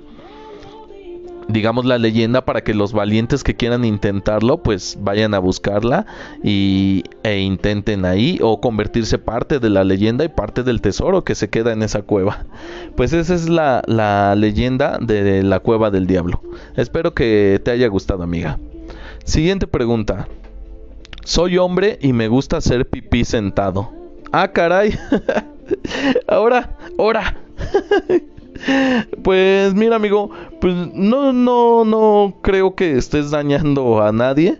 digamos 1.48 1.86
la 1.86 1.98
leyenda 1.98 2.44
para 2.44 2.62
que 2.62 2.74
los 2.74 2.92
valientes 2.92 3.42
que 3.42 3.56
quieran 3.56 3.84
intentarlo 3.84 4.62
pues 4.62 4.98
vayan 5.00 5.34
a 5.34 5.38
buscarla 5.38 6.06
y, 6.42 7.04
e 7.22 7.40
intenten 7.40 8.04
ahí 8.04 8.38
o 8.42 8.60
convertirse 8.60 9.18
parte 9.18 9.58
de 9.58 9.70
la 9.70 9.82
leyenda 9.82 10.24
y 10.24 10.28
parte 10.28 10.62
del 10.62 10.80
tesoro 10.80 11.24
que 11.24 11.34
se 11.34 11.48
queda 11.48 11.72
en 11.72 11.82
esa 11.82 12.02
cueva. 12.02 12.44
Pues 12.96 13.12
esa 13.12 13.34
es 13.34 13.48
la, 13.48 13.82
la 13.86 14.34
leyenda 14.34 14.98
de 15.00 15.42
la 15.42 15.60
cueva 15.60 15.90
del 15.90 16.06
diablo. 16.06 16.42
Espero 16.76 17.14
que 17.14 17.60
te 17.64 17.70
haya 17.70 17.88
gustado 17.88 18.22
amiga. 18.22 18.58
Siguiente 19.24 19.66
pregunta. 19.66 20.28
Soy 21.24 21.58
hombre 21.58 21.98
y 22.00 22.12
me 22.12 22.28
gusta 22.28 22.58
hacer 22.58 22.88
pipí 22.88 23.24
sentado. 23.24 23.92
Ah 24.32 24.52
caray. 24.52 24.98
Ahora 26.26 26.76
ahora 26.98 27.36
Pues 29.22 29.74
mira, 29.74 29.96
amigo, 29.96 30.30
pues 30.60 30.74
no, 30.94 31.32
no, 31.32 31.84
no 31.84 32.34
creo 32.42 32.74
que 32.74 32.96
estés 32.96 33.30
dañando 33.30 34.02
a 34.02 34.12
nadie. 34.12 34.58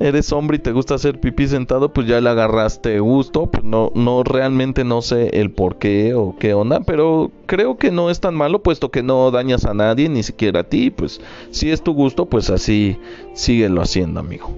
Eres 0.00 0.32
hombre 0.32 0.58
y 0.58 0.60
te 0.60 0.70
gusta 0.70 0.94
hacer 0.94 1.18
pipí 1.18 1.48
sentado, 1.48 1.92
pues 1.92 2.06
ya 2.06 2.20
le 2.20 2.30
agarraste 2.30 3.00
gusto. 3.00 3.46
Pues 3.46 3.64
no, 3.64 3.90
no, 3.94 4.22
realmente 4.22 4.84
no 4.84 5.02
sé 5.02 5.40
el 5.40 5.50
por 5.50 5.78
qué 5.78 6.14
o 6.14 6.36
qué 6.38 6.54
onda, 6.54 6.80
pero 6.80 7.32
creo 7.46 7.78
que 7.78 7.90
no 7.90 8.08
es 8.08 8.20
tan 8.20 8.36
malo, 8.36 8.62
puesto 8.62 8.90
que 8.90 9.02
no 9.02 9.30
dañas 9.32 9.64
a 9.64 9.74
nadie, 9.74 10.08
ni 10.08 10.22
siquiera 10.22 10.60
a 10.60 10.64
ti. 10.64 10.90
Pues 10.90 11.20
si 11.50 11.70
es 11.70 11.82
tu 11.82 11.94
gusto, 11.94 12.26
pues 12.26 12.48
así 12.50 12.98
síguelo 13.34 13.82
haciendo, 13.82 14.20
amigo. 14.20 14.54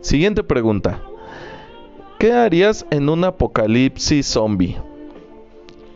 Siguiente 0.00 0.42
pregunta. 0.42 1.02
¿Qué 2.18 2.32
harías 2.32 2.86
en 2.90 3.10
un 3.10 3.24
apocalipsis 3.24 4.26
zombie? 4.26 4.78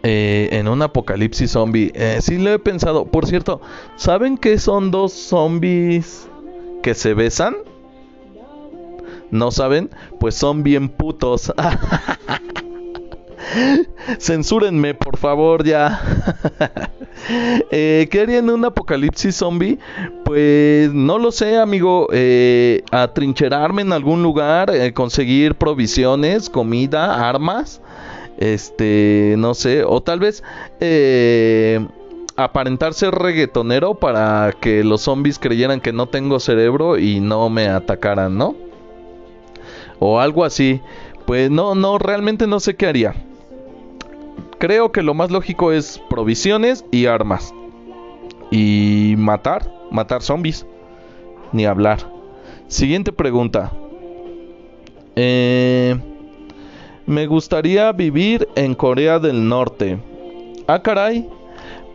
Eh, 0.04 0.48
en 0.52 0.68
un 0.68 0.82
apocalipsis 0.82 1.50
zombie. 1.50 1.90
Eh, 1.94 2.18
sí 2.20 2.38
lo 2.38 2.52
he 2.52 2.58
pensado. 2.58 3.06
Por 3.06 3.26
cierto, 3.26 3.60
¿saben 3.96 4.38
qué 4.38 4.58
son 4.58 4.90
dos 4.90 5.12
zombies 5.12 6.28
que 6.82 6.94
se 6.94 7.14
besan? 7.14 7.56
¿No 9.30 9.50
saben? 9.50 9.90
Pues 10.20 10.34
son 10.34 10.62
bien 10.62 10.88
putos. 10.88 11.52
Censúrenme, 14.18 14.94
por 14.94 15.16
favor, 15.16 15.64
ya. 15.64 16.00
eh, 17.70 18.08
¿Qué 18.10 18.20
haría 18.20 18.38
en 18.38 18.50
un 18.50 18.64
apocalipsis 18.64 19.36
zombie? 19.36 19.78
Pues 20.24 20.92
no 20.92 21.18
lo 21.18 21.32
sé, 21.32 21.58
amigo. 21.58 22.08
Eh, 22.12 22.82
atrincherarme 22.90 23.82
en 23.82 23.92
algún 23.92 24.22
lugar, 24.22 24.70
eh, 24.70 24.92
conseguir 24.92 25.54
provisiones, 25.54 26.48
comida, 26.48 27.28
armas. 27.28 27.80
Este, 28.38 29.34
no 29.36 29.54
sé. 29.54 29.84
O 29.84 30.00
tal 30.00 30.20
vez 30.20 30.42
eh, 30.80 31.86
aparentar 32.36 32.94
ser 32.94 33.14
reggaetonero 33.14 33.96
para 33.96 34.54
que 34.60 34.84
los 34.84 35.02
zombies 35.02 35.38
creyeran 35.38 35.80
que 35.80 35.92
no 35.92 36.06
tengo 36.06 36.40
cerebro 36.40 36.98
y 36.98 37.20
no 37.20 37.50
me 37.50 37.68
atacaran, 37.68 38.38
¿no? 38.38 38.54
O 39.98 40.20
algo 40.20 40.44
así. 40.44 40.80
Pues 41.26 41.50
no, 41.50 41.74
no, 41.74 41.98
realmente 41.98 42.46
no 42.46 42.60
sé 42.60 42.74
qué 42.76 42.86
haría. 42.86 43.14
Creo 44.58 44.92
que 44.92 45.02
lo 45.02 45.14
más 45.14 45.30
lógico 45.30 45.72
es 45.72 46.00
provisiones 46.08 46.84
y 46.90 47.06
armas. 47.06 47.52
Y 48.50 49.14
matar, 49.18 49.70
matar 49.90 50.22
zombies. 50.22 50.64
Ni 51.52 51.66
hablar. 51.66 51.98
Siguiente 52.68 53.12
pregunta. 53.12 53.72
Eh, 55.16 55.98
me 57.08 57.26
gustaría 57.26 57.90
vivir 57.92 58.46
en 58.54 58.74
Corea 58.74 59.18
del 59.18 59.48
Norte. 59.48 59.98
Ah, 60.66 60.82
caray. 60.82 61.26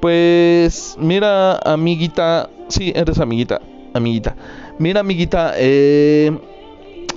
Pues 0.02 0.96
mira, 1.00 1.60
amiguita. 1.60 2.50
Sí, 2.68 2.92
eres 2.96 3.20
amiguita. 3.20 3.62
Amiguita. 3.94 4.36
Mira, 4.80 5.02
amiguita. 5.02 5.54
Eh, 5.58 6.36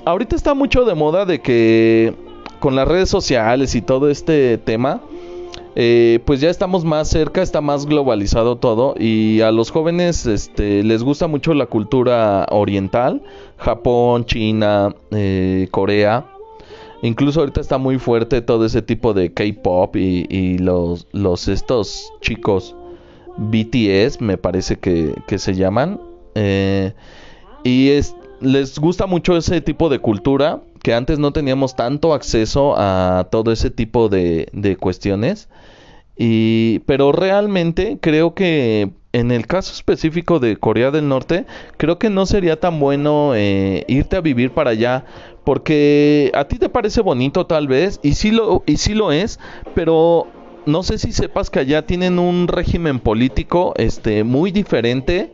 ahorita 0.04 0.36
está 0.36 0.52
mucho 0.52 0.84
de 0.84 0.94
moda 0.94 1.24
de 1.24 1.40
que 1.40 2.14
con 2.60 2.76
las 2.76 2.86
redes 2.86 3.08
sociales 3.08 3.74
y 3.74 3.80
todo 3.80 4.10
este 4.10 4.58
tema 4.58 5.00
eh, 5.74 6.20
pues 6.26 6.40
ya 6.40 6.50
estamos 6.50 6.84
más 6.84 7.08
cerca, 7.08 7.40
está 7.40 7.62
más 7.62 7.86
globalizado 7.86 8.56
todo 8.56 8.94
y 8.98 9.40
a 9.40 9.52
los 9.52 9.70
jóvenes 9.70 10.26
este, 10.26 10.82
les 10.82 11.02
gusta 11.02 11.28
mucho 11.28 11.54
la 11.54 11.66
cultura 11.66 12.46
oriental, 12.50 13.22
Japón, 13.56 14.26
China, 14.26 14.94
eh, 15.10 15.68
Corea. 15.70 16.35
Incluso 17.02 17.40
ahorita 17.40 17.60
está 17.60 17.78
muy 17.78 17.98
fuerte 17.98 18.40
todo 18.40 18.64
ese 18.64 18.82
tipo 18.82 19.12
de 19.12 19.32
K-pop 19.32 19.96
y, 19.96 20.58
los, 20.58 21.06
estos 21.48 22.12
chicos 22.20 22.74
BTS, 23.36 24.20
me 24.20 24.38
parece 24.38 24.78
que, 24.78 25.14
se 25.38 25.54
llaman. 25.54 26.00
Eh, 26.34 26.92
y 27.64 27.90
es, 27.90 28.14
les 28.40 28.78
gusta 28.78 29.06
mucho 29.06 29.36
ese 29.36 29.60
tipo 29.60 29.88
de 29.88 29.98
cultura 29.98 30.62
que 30.82 30.94
antes 30.94 31.18
no 31.18 31.32
teníamos 31.32 31.74
tanto 31.74 32.14
acceso 32.14 32.74
a 32.76 33.28
todo 33.30 33.52
ese 33.52 33.70
tipo 33.70 34.08
de, 34.08 34.48
de 34.52 34.76
cuestiones. 34.76 35.48
Y, 36.16 36.78
pero 36.86 37.12
realmente 37.12 37.98
creo 38.00 38.34
que 38.34 38.90
en 39.16 39.30
el 39.30 39.46
caso 39.46 39.72
específico 39.72 40.40
de 40.40 40.58
Corea 40.58 40.90
del 40.90 41.08
Norte, 41.08 41.46
creo 41.78 41.98
que 41.98 42.10
no 42.10 42.26
sería 42.26 42.60
tan 42.60 42.78
bueno 42.78 43.32
eh, 43.34 43.82
irte 43.88 44.16
a 44.16 44.20
vivir 44.20 44.50
para 44.50 44.70
allá, 44.70 45.06
porque 45.42 46.30
a 46.34 46.44
ti 46.44 46.58
te 46.58 46.68
parece 46.68 47.00
bonito 47.00 47.46
tal 47.46 47.66
vez, 47.66 47.98
y 48.02 48.12
sí 48.12 48.30
lo, 48.30 48.62
y 48.66 48.76
sí 48.76 48.92
lo 48.92 49.12
es, 49.12 49.40
pero 49.74 50.26
no 50.66 50.82
sé 50.82 50.98
si 50.98 51.12
sepas 51.12 51.48
que 51.48 51.60
allá 51.60 51.86
tienen 51.86 52.18
un 52.18 52.46
régimen 52.46 52.98
político 52.98 53.72
este, 53.78 54.22
muy 54.22 54.50
diferente 54.50 55.30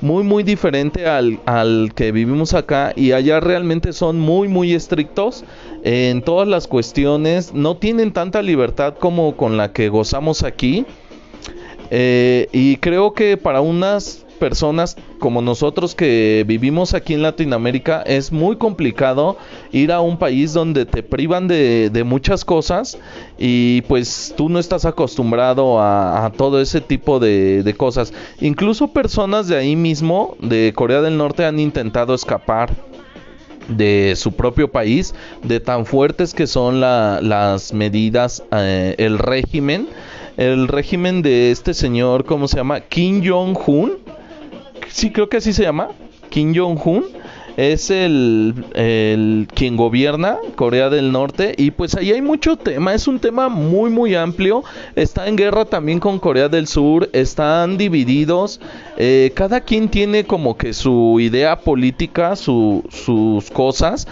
muy 0.00 0.22
muy 0.22 0.42
diferente 0.42 1.06
al, 1.06 1.40
al, 1.46 1.92
que 1.94 2.12
vivimos 2.12 2.52
acá 2.52 2.92
y 2.94 3.12
allá 3.12 3.40
realmente 3.40 3.92
son 3.92 4.20
muy 4.20 4.48
muy 4.48 4.74
estrictos 4.74 5.44
en 5.82 6.22
todas 6.22 6.46
las 6.46 6.66
cuestiones, 6.66 7.54
no 7.54 7.78
tienen 7.78 8.12
tanta 8.12 8.42
libertad 8.42 8.94
como 8.98 9.36
con 9.36 9.56
la 9.56 9.72
que 9.72 9.88
gozamos 9.88 10.42
aquí 10.42 10.84
eh, 11.96 12.48
y 12.50 12.78
creo 12.78 13.12
que 13.12 13.36
para 13.36 13.60
unas 13.60 14.26
personas 14.40 14.96
como 15.20 15.42
nosotros 15.42 15.94
que 15.94 16.44
vivimos 16.44 16.92
aquí 16.92 17.14
en 17.14 17.22
Latinoamérica 17.22 18.02
es 18.02 18.32
muy 18.32 18.56
complicado 18.56 19.36
ir 19.70 19.92
a 19.92 20.00
un 20.00 20.18
país 20.18 20.52
donde 20.52 20.86
te 20.86 21.04
privan 21.04 21.46
de, 21.46 22.02
muchas 22.04 22.44
cosas 22.44 22.98
y 23.38 23.82
pues 23.82 24.34
tú 24.36 24.48
no 24.48 24.58
estás 24.58 24.86
acostumbrado 24.86 25.80
a, 25.80 26.32
todo 26.36 26.60
ese 26.60 26.80
tipo 26.80 27.20
de, 27.20 27.74
cosas. 27.76 28.12
Incluso 28.40 28.88
personas 28.88 29.46
de 29.46 29.56
ahí 29.56 29.76
mismo, 29.76 30.36
de 30.40 30.72
Corea 30.74 31.00
del 31.00 31.16
Norte, 31.16 31.44
han 31.44 31.60
intentado 31.60 32.12
escapar 32.12 32.74
de 33.68 34.14
su 34.16 34.32
propio 34.32 34.68
país, 34.72 35.14
de 35.44 35.60
tan 35.60 35.86
fuertes 35.86 36.34
que 36.34 36.48
son 36.48 36.80
las 36.80 37.72
medidas, 37.72 38.42
eh, 38.50 38.96
el 38.98 39.20
régimen 39.20 39.86
el 40.36 40.68
régimen 40.68 41.22
de 41.22 41.50
este 41.50 41.74
señor, 41.74 42.24
¿cómo 42.24 42.48
se 42.48 42.56
llama? 42.56 42.80
Kim 42.80 43.22
Jong-un, 43.24 43.98
sí 44.88 45.10
creo 45.10 45.28
que 45.28 45.38
así 45.38 45.52
se 45.52 45.62
llama, 45.62 45.88
Kim 46.30 46.54
Jong-un, 46.54 47.04
es 47.56 47.90
el, 47.90 48.64
el, 48.74 49.46
quien 49.54 49.76
gobierna 49.76 50.38
Corea 50.56 50.90
del 50.90 51.12
Norte. 51.12 51.54
Y 51.56 51.70
pues 51.70 51.94
ahí 51.94 52.12
hay 52.12 52.22
mucho 52.22 52.56
tema, 52.56 52.94
es 52.94 53.06
un 53.06 53.20
tema 53.20 53.48
muy 53.48 53.90
muy 53.90 54.14
amplio, 54.14 54.64
está 54.96 55.28
en 55.28 55.36
guerra 55.36 55.64
también 55.64 56.00
con 56.00 56.18
Corea 56.18 56.48
del 56.48 56.66
Sur, 56.66 57.08
están 57.12 57.78
divididos, 57.78 58.60
eh, 58.96 59.32
cada 59.34 59.60
quien 59.60 59.88
tiene 59.88 60.24
como 60.24 60.56
que 60.56 60.72
su 60.72 61.18
idea 61.20 61.60
política, 61.60 62.36
su, 62.36 62.84
sus 62.90 63.50
cosas, 63.50 64.08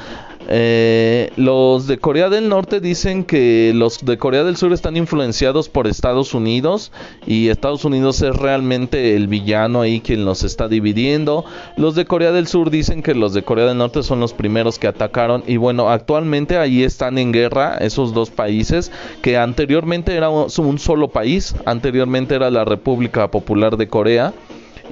eh, 0.49 1.31
los 1.37 1.87
de 1.87 1.99
Corea 1.99 2.29
del 2.29 2.49
Norte 2.49 2.81
dicen 2.81 3.25
que 3.25 3.73
los 3.75 4.05
de 4.05 4.19
Corea 4.19 4.45
del 4.45 4.57
Sur 4.57 4.73
están 4.73 4.97
influenciados 4.97 5.69
por 5.69 5.87
Estados 5.87 6.35
Unidos 6.35 6.93
y 7.27 7.49
Estados 7.49 7.85
Unidos 7.85 8.21
es 8.23 8.35
realmente 8.35 9.15
el 9.15 9.29
villano 9.29 9.83
ahí 9.83 10.01
quien 10.01 10.25
los 10.25 10.43
está 10.43 10.69
dividiendo. 10.69 11.45
Los 11.77 11.95
de 11.95 12.05
Corea 12.05 12.33
del 12.33 12.47
Sur 12.47 12.71
dicen 12.71 13.03
que 13.03 13.15
los 13.15 13.35
de 13.35 13.43
Corea 13.43 13.67
del 13.67 13.79
Norte 13.79 14.03
son 14.03 14.21
los 14.21 14.33
primeros 14.33 14.79
que 14.79 14.89
atacaron 14.89 15.45
y 15.47 15.57
bueno, 15.57 15.91
actualmente 15.91 16.57
ahí 16.57 16.83
están 16.83 17.19
en 17.19 17.33
guerra 17.33 17.79
esos 17.79 18.13
dos 18.13 18.31
países 18.31 18.91
que 19.23 19.37
anteriormente 19.37 20.15
era 20.15 20.29
un 20.31 20.79
solo 20.79 21.09
país, 21.09 21.55
anteriormente 21.67 22.35
era 22.35 22.51
la 22.51 22.65
República 22.65 23.31
Popular 23.31 23.77
de 23.77 23.89
Corea 23.89 24.33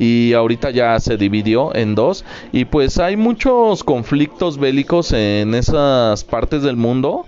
y 0.01 0.33
ahorita 0.33 0.71
ya 0.71 0.99
se 0.99 1.19
dividió 1.19 1.75
en 1.77 1.95
dos. 1.95 2.25
Y 2.53 2.65
pues 2.65 2.99
hay 2.99 3.17
muchos 3.17 3.85
conflictos 3.85 4.59
bélicos 4.59 5.13
en 5.13 5.55
esas 5.55 6.25
partes 6.25 6.63
del 6.63 6.77
mundo. 6.77 7.27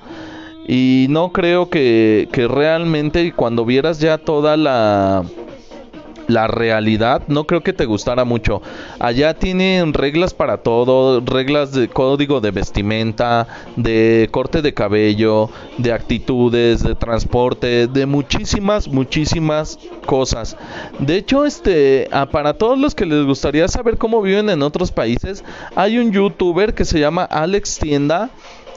Y 0.67 1.07
no 1.11 1.33
creo 1.33 1.69
que, 1.69 2.29
que 2.33 2.49
realmente 2.49 3.33
cuando 3.33 3.67
vieras 3.67 4.01
ya 4.01 4.17
toda 4.17 4.57
la 4.57 5.23
la 6.33 6.47
realidad 6.47 7.23
no 7.29 7.45
creo 7.45 7.63
que 7.63 7.73
te 7.73 7.85
gustara 7.85 8.25
mucho. 8.25 8.63
Allá 8.99 9.35
tienen 9.35 9.93
reglas 9.93 10.35
para 10.35 10.59
todo, 10.59 11.21
reglas 11.21 11.73
de 11.73 11.89
código 11.89 12.41
de 12.41 12.51
vestimenta, 12.51 13.47
de 13.77 14.29
corte 14.31 14.63
de 14.63 14.75
cabello, 14.75 15.51
de 15.79 15.93
actitudes, 15.93 16.83
de 16.83 16.95
transporte, 16.95 17.87
de 17.87 18.07
muchísimas, 18.07 18.89
muchísimas 18.89 19.79
cosas. 20.07 20.57
De 20.99 21.17
hecho, 21.17 21.45
este, 21.45 22.09
para 22.31 22.55
todos 22.55 22.79
los 22.79 22.95
que 22.95 23.07
les 23.07 23.25
gustaría 23.25 23.69
saber 23.69 23.99
cómo 23.99 24.23
viven 24.23 24.51
en 24.51 24.63
otros 24.63 24.93
países, 24.93 25.45
hay 25.77 25.99
un 25.99 26.13
youtuber 26.13 26.75
que 26.75 26.85
se 26.85 26.99
llama 26.99 27.25
Alex 27.25 27.79
Tienda 27.79 28.31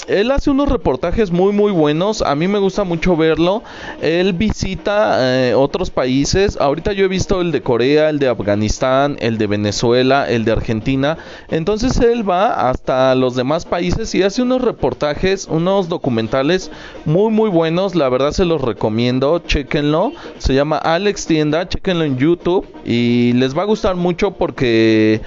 él 0.08 0.32
hace 0.32 0.52
unos 0.52 0.70
reportajes 0.70 1.32
muy 1.32 1.52
muy 1.54 1.72
buenos. 1.72 2.22
A 2.22 2.36
mí 2.36 2.48
me 2.48 2.60
gusta 2.60 2.84
mucho 2.84 3.16
verlo. 3.16 3.64
Él 4.02 4.34
visita 4.34 5.18
eh, 5.20 5.54
otros 5.56 5.90
países. 5.90 6.58
Ahorita 6.60 6.94
yo 6.94 7.06
he 7.06 7.08
visto 7.08 7.42
el 7.42 7.52
de 7.52 7.62
Corea, 7.62 8.10
el 8.10 8.20
de 8.20 8.28
Afganistán, 8.28 9.18
el 9.20 9.38
de 9.38 9.48
Venezuela, 9.48 10.30
el 10.30 10.46
de 10.46 10.52
Argentina. 10.52 11.18
Entonces 11.50 11.98
él 12.00 12.28
va 12.28 12.70
hasta 12.70 13.16
los 13.16 13.36
demás 13.36 13.66
países 13.66 14.14
y 14.16 14.24
hace 14.24 14.42
unos 14.42 14.62
reportajes, 14.62 15.48
unos 15.50 15.90
documentales 15.90 16.72
muy 17.06 17.32
muy 17.32 17.50
buenos. 17.50 17.96
La 17.96 18.10
verdad 18.10 18.32
se 18.32 18.46
los 18.46 18.62
recomiendo. 18.62 19.40
Chequenlo. 19.40 20.14
Se 20.38 20.54
llama 20.54 20.78
Alex 20.78 21.26
Tienda. 21.26 21.68
Chequenlo 21.68 22.04
en 22.04 22.18
YouTube 22.18 22.68
y 22.86 23.34
les 23.34 23.58
va 23.58 23.64
a 23.64 23.66
gustar 23.66 23.96
mucho 23.96 24.32
porque 24.32 25.22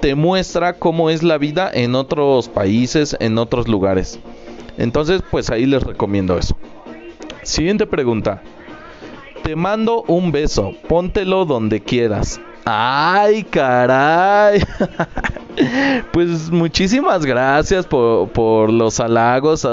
te 0.00 0.14
muestra 0.14 0.74
cómo 0.74 1.10
es 1.10 1.22
la 1.22 1.38
vida 1.38 1.70
en 1.72 1.94
otros 1.94 2.48
países, 2.48 3.16
en 3.20 3.38
otros 3.38 3.68
lugares. 3.68 4.18
Entonces, 4.76 5.22
pues 5.30 5.50
ahí 5.50 5.66
les 5.66 5.82
recomiendo 5.82 6.38
eso. 6.38 6.56
Siguiente 7.42 7.86
pregunta. 7.86 8.42
Te 9.42 9.56
mando 9.56 10.02
un 10.08 10.30
beso, 10.30 10.72
póntelo 10.88 11.44
donde 11.44 11.80
quieras. 11.80 12.40
Ay, 12.64 13.44
caray. 13.44 14.62
Pues 16.12 16.50
muchísimas 16.50 17.24
gracias 17.24 17.86
por, 17.86 18.72
los 18.72 19.00
halagos. 19.00 19.66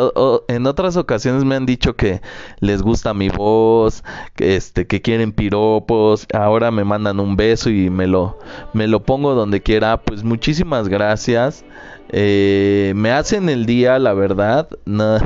En 0.48 0.68
otras 0.68 0.98
ocasiones 0.98 1.44
me 1.44 1.56
han 1.56 1.66
dicho 1.66 1.96
que 1.96 2.22
les 2.60 2.82
gusta 2.82 3.14
mi 3.14 3.30
voz, 3.30 4.04
que 4.36 4.56
este, 4.56 4.88
que 4.88 5.02
quieren 5.02 5.32
piropos. 5.32 6.28
Ahora 6.34 6.72
me 6.72 6.84
mandan 6.84 7.20
un 7.20 7.36
beso 7.36 7.70
y 7.70 7.90
me 7.90 8.08
lo, 8.08 8.38
me 8.74 8.88
lo 8.88 9.04
pongo 9.04 9.34
donde 9.34 9.62
quiera. 9.62 10.02
Pues 10.02 10.24
muchísimas 10.24 10.88
gracias. 10.88 11.66
Eh, 12.10 12.94
me 12.96 13.12
hacen 13.12 13.50
el 13.50 13.66
día, 13.66 14.00
la 14.00 14.14
verdad. 14.14 14.70
No, 14.86 15.18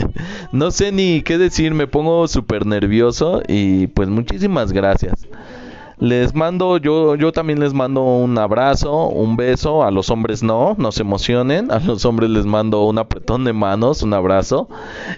no 0.52 0.70
sé 0.70 0.92
ni 0.92 1.22
qué 1.22 1.38
decir, 1.38 1.74
me 1.74 1.86
pongo 1.86 2.28
súper 2.28 2.66
nervioso 2.66 3.42
y 3.46 3.88
pues 3.88 4.08
muchísimas 4.08 4.72
gracias. 4.72 5.26
Les 6.00 6.32
mando, 6.32 6.76
yo, 6.76 7.16
yo 7.16 7.32
también 7.32 7.58
les 7.58 7.74
mando 7.74 8.02
un 8.02 8.38
abrazo, 8.38 9.08
un 9.08 9.36
beso. 9.36 9.82
A 9.82 9.90
los 9.90 10.10
hombres 10.10 10.42
no, 10.42 10.76
no 10.78 10.92
se 10.92 11.02
emocionen. 11.02 11.70
A 11.72 11.80
los 11.80 12.04
hombres 12.04 12.30
les 12.30 12.46
mando 12.46 12.84
un 12.84 12.98
apretón 12.98 13.44
de 13.44 13.52
manos, 13.52 14.02
un 14.02 14.14
abrazo. 14.14 14.68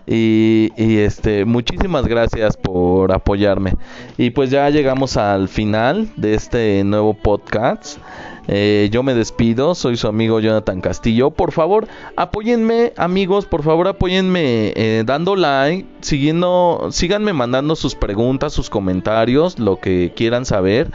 Y, 0.06 0.70
y 0.76 0.98
este, 0.98 1.44
muchísimas 1.44 2.06
gracias 2.06 2.56
por 2.56 3.12
apoyarme. 3.12 3.74
Y 4.16 4.30
pues 4.30 4.50
ya 4.50 4.70
llegamos 4.70 5.16
al 5.18 5.48
final 5.48 6.08
de 6.16 6.34
este 6.34 6.82
nuevo 6.84 7.14
podcast. 7.14 7.98
Eh, 8.48 8.88
yo 8.90 9.02
me 9.02 9.14
despido, 9.14 9.74
soy 9.74 9.96
su 9.96 10.08
amigo 10.08 10.40
Jonathan 10.40 10.80
Castillo. 10.80 11.30
Por 11.30 11.52
favor, 11.52 11.86
apóyenme, 12.16 12.92
amigos, 12.96 13.46
por 13.46 13.62
favor, 13.62 13.88
apóyenme 13.88 14.72
eh, 14.76 15.02
dando 15.06 15.36
like, 15.36 15.86
siguiendo, 16.00 16.88
síganme 16.90 17.32
mandando 17.32 17.76
sus 17.76 17.94
preguntas, 17.94 18.52
sus 18.52 18.70
comentarios, 18.70 19.58
lo 19.58 19.76
que 19.76 20.12
quieran 20.14 20.44
saber. 20.44 20.90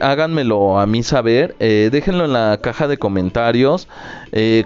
háganmelo 0.00 0.78
a 0.78 0.86
mí 0.86 1.02
saber, 1.02 1.54
eh, 1.60 1.90
déjenlo 1.92 2.24
en 2.24 2.32
la 2.32 2.58
caja 2.62 2.88
de 2.88 2.98
comentarios. 2.98 3.88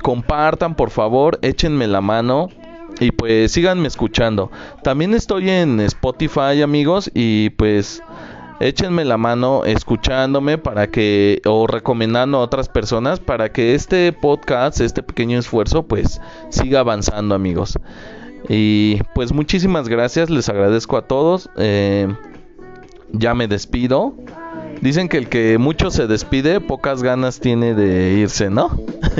compartan, 0.02 0.76
por 0.76 0.90
favor, 0.90 1.38
échenme 1.42 1.86
la 1.86 2.00
mano. 2.00 2.48
Y 3.00 3.10
pues 3.10 3.50
síganme 3.50 3.88
escuchando. 3.88 4.50
También 4.82 5.14
estoy 5.14 5.50
en 5.50 5.80
Spotify, 5.80 6.62
amigos. 6.62 7.10
Y 7.12 7.50
pues 7.50 8.02
échenme 8.64 9.04
la 9.04 9.18
mano 9.18 9.64
escuchándome 9.64 10.56
para 10.56 10.86
que 10.86 11.42
o 11.44 11.66
recomendando 11.66 12.38
a 12.38 12.40
otras 12.40 12.70
personas 12.70 13.20
para 13.20 13.52
que 13.52 13.74
este 13.74 14.10
podcast, 14.12 14.80
este 14.80 15.02
pequeño 15.02 15.38
esfuerzo 15.38 15.82
pues 15.82 16.20
siga 16.48 16.80
avanzando 16.80 17.34
amigos. 17.34 17.78
Y 18.48 19.00
pues 19.14 19.32
muchísimas 19.32 19.88
gracias, 19.88 20.30
les 20.30 20.48
agradezco 20.48 20.96
a 20.96 21.06
todos. 21.06 21.50
Eh, 21.58 22.08
ya 23.12 23.34
me 23.34 23.48
despido. 23.48 24.14
Dicen 24.80 25.08
que 25.08 25.18
el 25.18 25.28
que 25.28 25.58
mucho 25.58 25.90
se 25.90 26.06
despide, 26.06 26.60
pocas 26.60 27.02
ganas 27.02 27.40
tiene 27.40 27.74
de 27.74 28.14
irse, 28.14 28.50
¿no? 28.50 28.70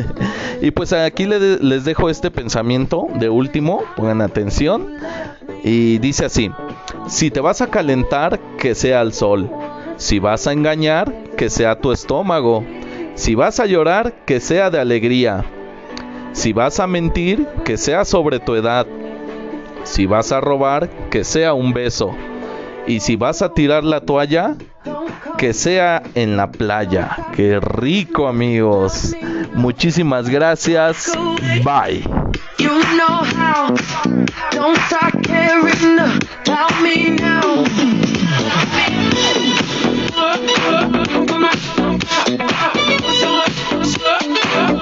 y 0.62 0.70
pues 0.70 0.92
aquí 0.92 1.26
les 1.26 1.85
dejo 1.85 2.09
este 2.11 2.30
pensamiento 2.30 3.09
de 3.18 3.28
último, 3.28 3.83
pongan 3.96 4.20
atención. 4.20 4.94
Y 5.62 5.98
dice 5.98 6.26
así, 6.26 6.50
si 7.08 7.30
te 7.30 7.40
vas 7.40 7.60
a 7.60 7.68
calentar, 7.68 8.40
que 8.58 8.74
sea 8.74 9.02
el 9.02 9.12
sol. 9.12 9.50
Si 9.96 10.18
vas 10.18 10.46
a 10.46 10.52
engañar, 10.52 11.12
que 11.36 11.50
sea 11.50 11.78
tu 11.78 11.92
estómago. 11.92 12.64
Si 13.14 13.34
vas 13.34 13.60
a 13.60 13.66
llorar, 13.66 14.12
que 14.24 14.40
sea 14.40 14.70
de 14.70 14.80
alegría. 14.80 15.44
Si 16.32 16.52
vas 16.52 16.80
a 16.80 16.86
mentir, 16.86 17.46
que 17.64 17.76
sea 17.76 18.04
sobre 18.04 18.40
tu 18.40 18.54
edad. 18.54 18.86
Si 19.84 20.06
vas 20.06 20.32
a 20.32 20.40
robar, 20.40 20.88
que 21.10 21.24
sea 21.24 21.54
un 21.54 21.72
beso. 21.72 22.10
Y 22.86 23.00
si 23.00 23.16
vas 23.16 23.42
a 23.42 23.52
tirar 23.52 23.84
la 23.84 24.00
toalla, 24.00 24.56
que 25.38 25.52
sea 25.52 26.02
en 26.14 26.36
la 26.36 26.50
playa. 26.50 27.16
Qué 27.36 27.60
rico 27.60 28.26
amigos. 28.26 29.14
Muchísimas 29.52 30.28
gracias. 30.28 31.12
Bye. 31.62 32.02
You 32.64 32.79
know 32.96 33.22
how. 33.37 33.74
Don't 34.53 34.79
start 34.87 35.22
caring 35.22 35.98
about 35.98 36.83
me 36.83 37.11
now. 37.11 37.61
What's 43.03 43.22
up? 43.22 43.53
What's 43.70 44.03
up? 44.03 44.73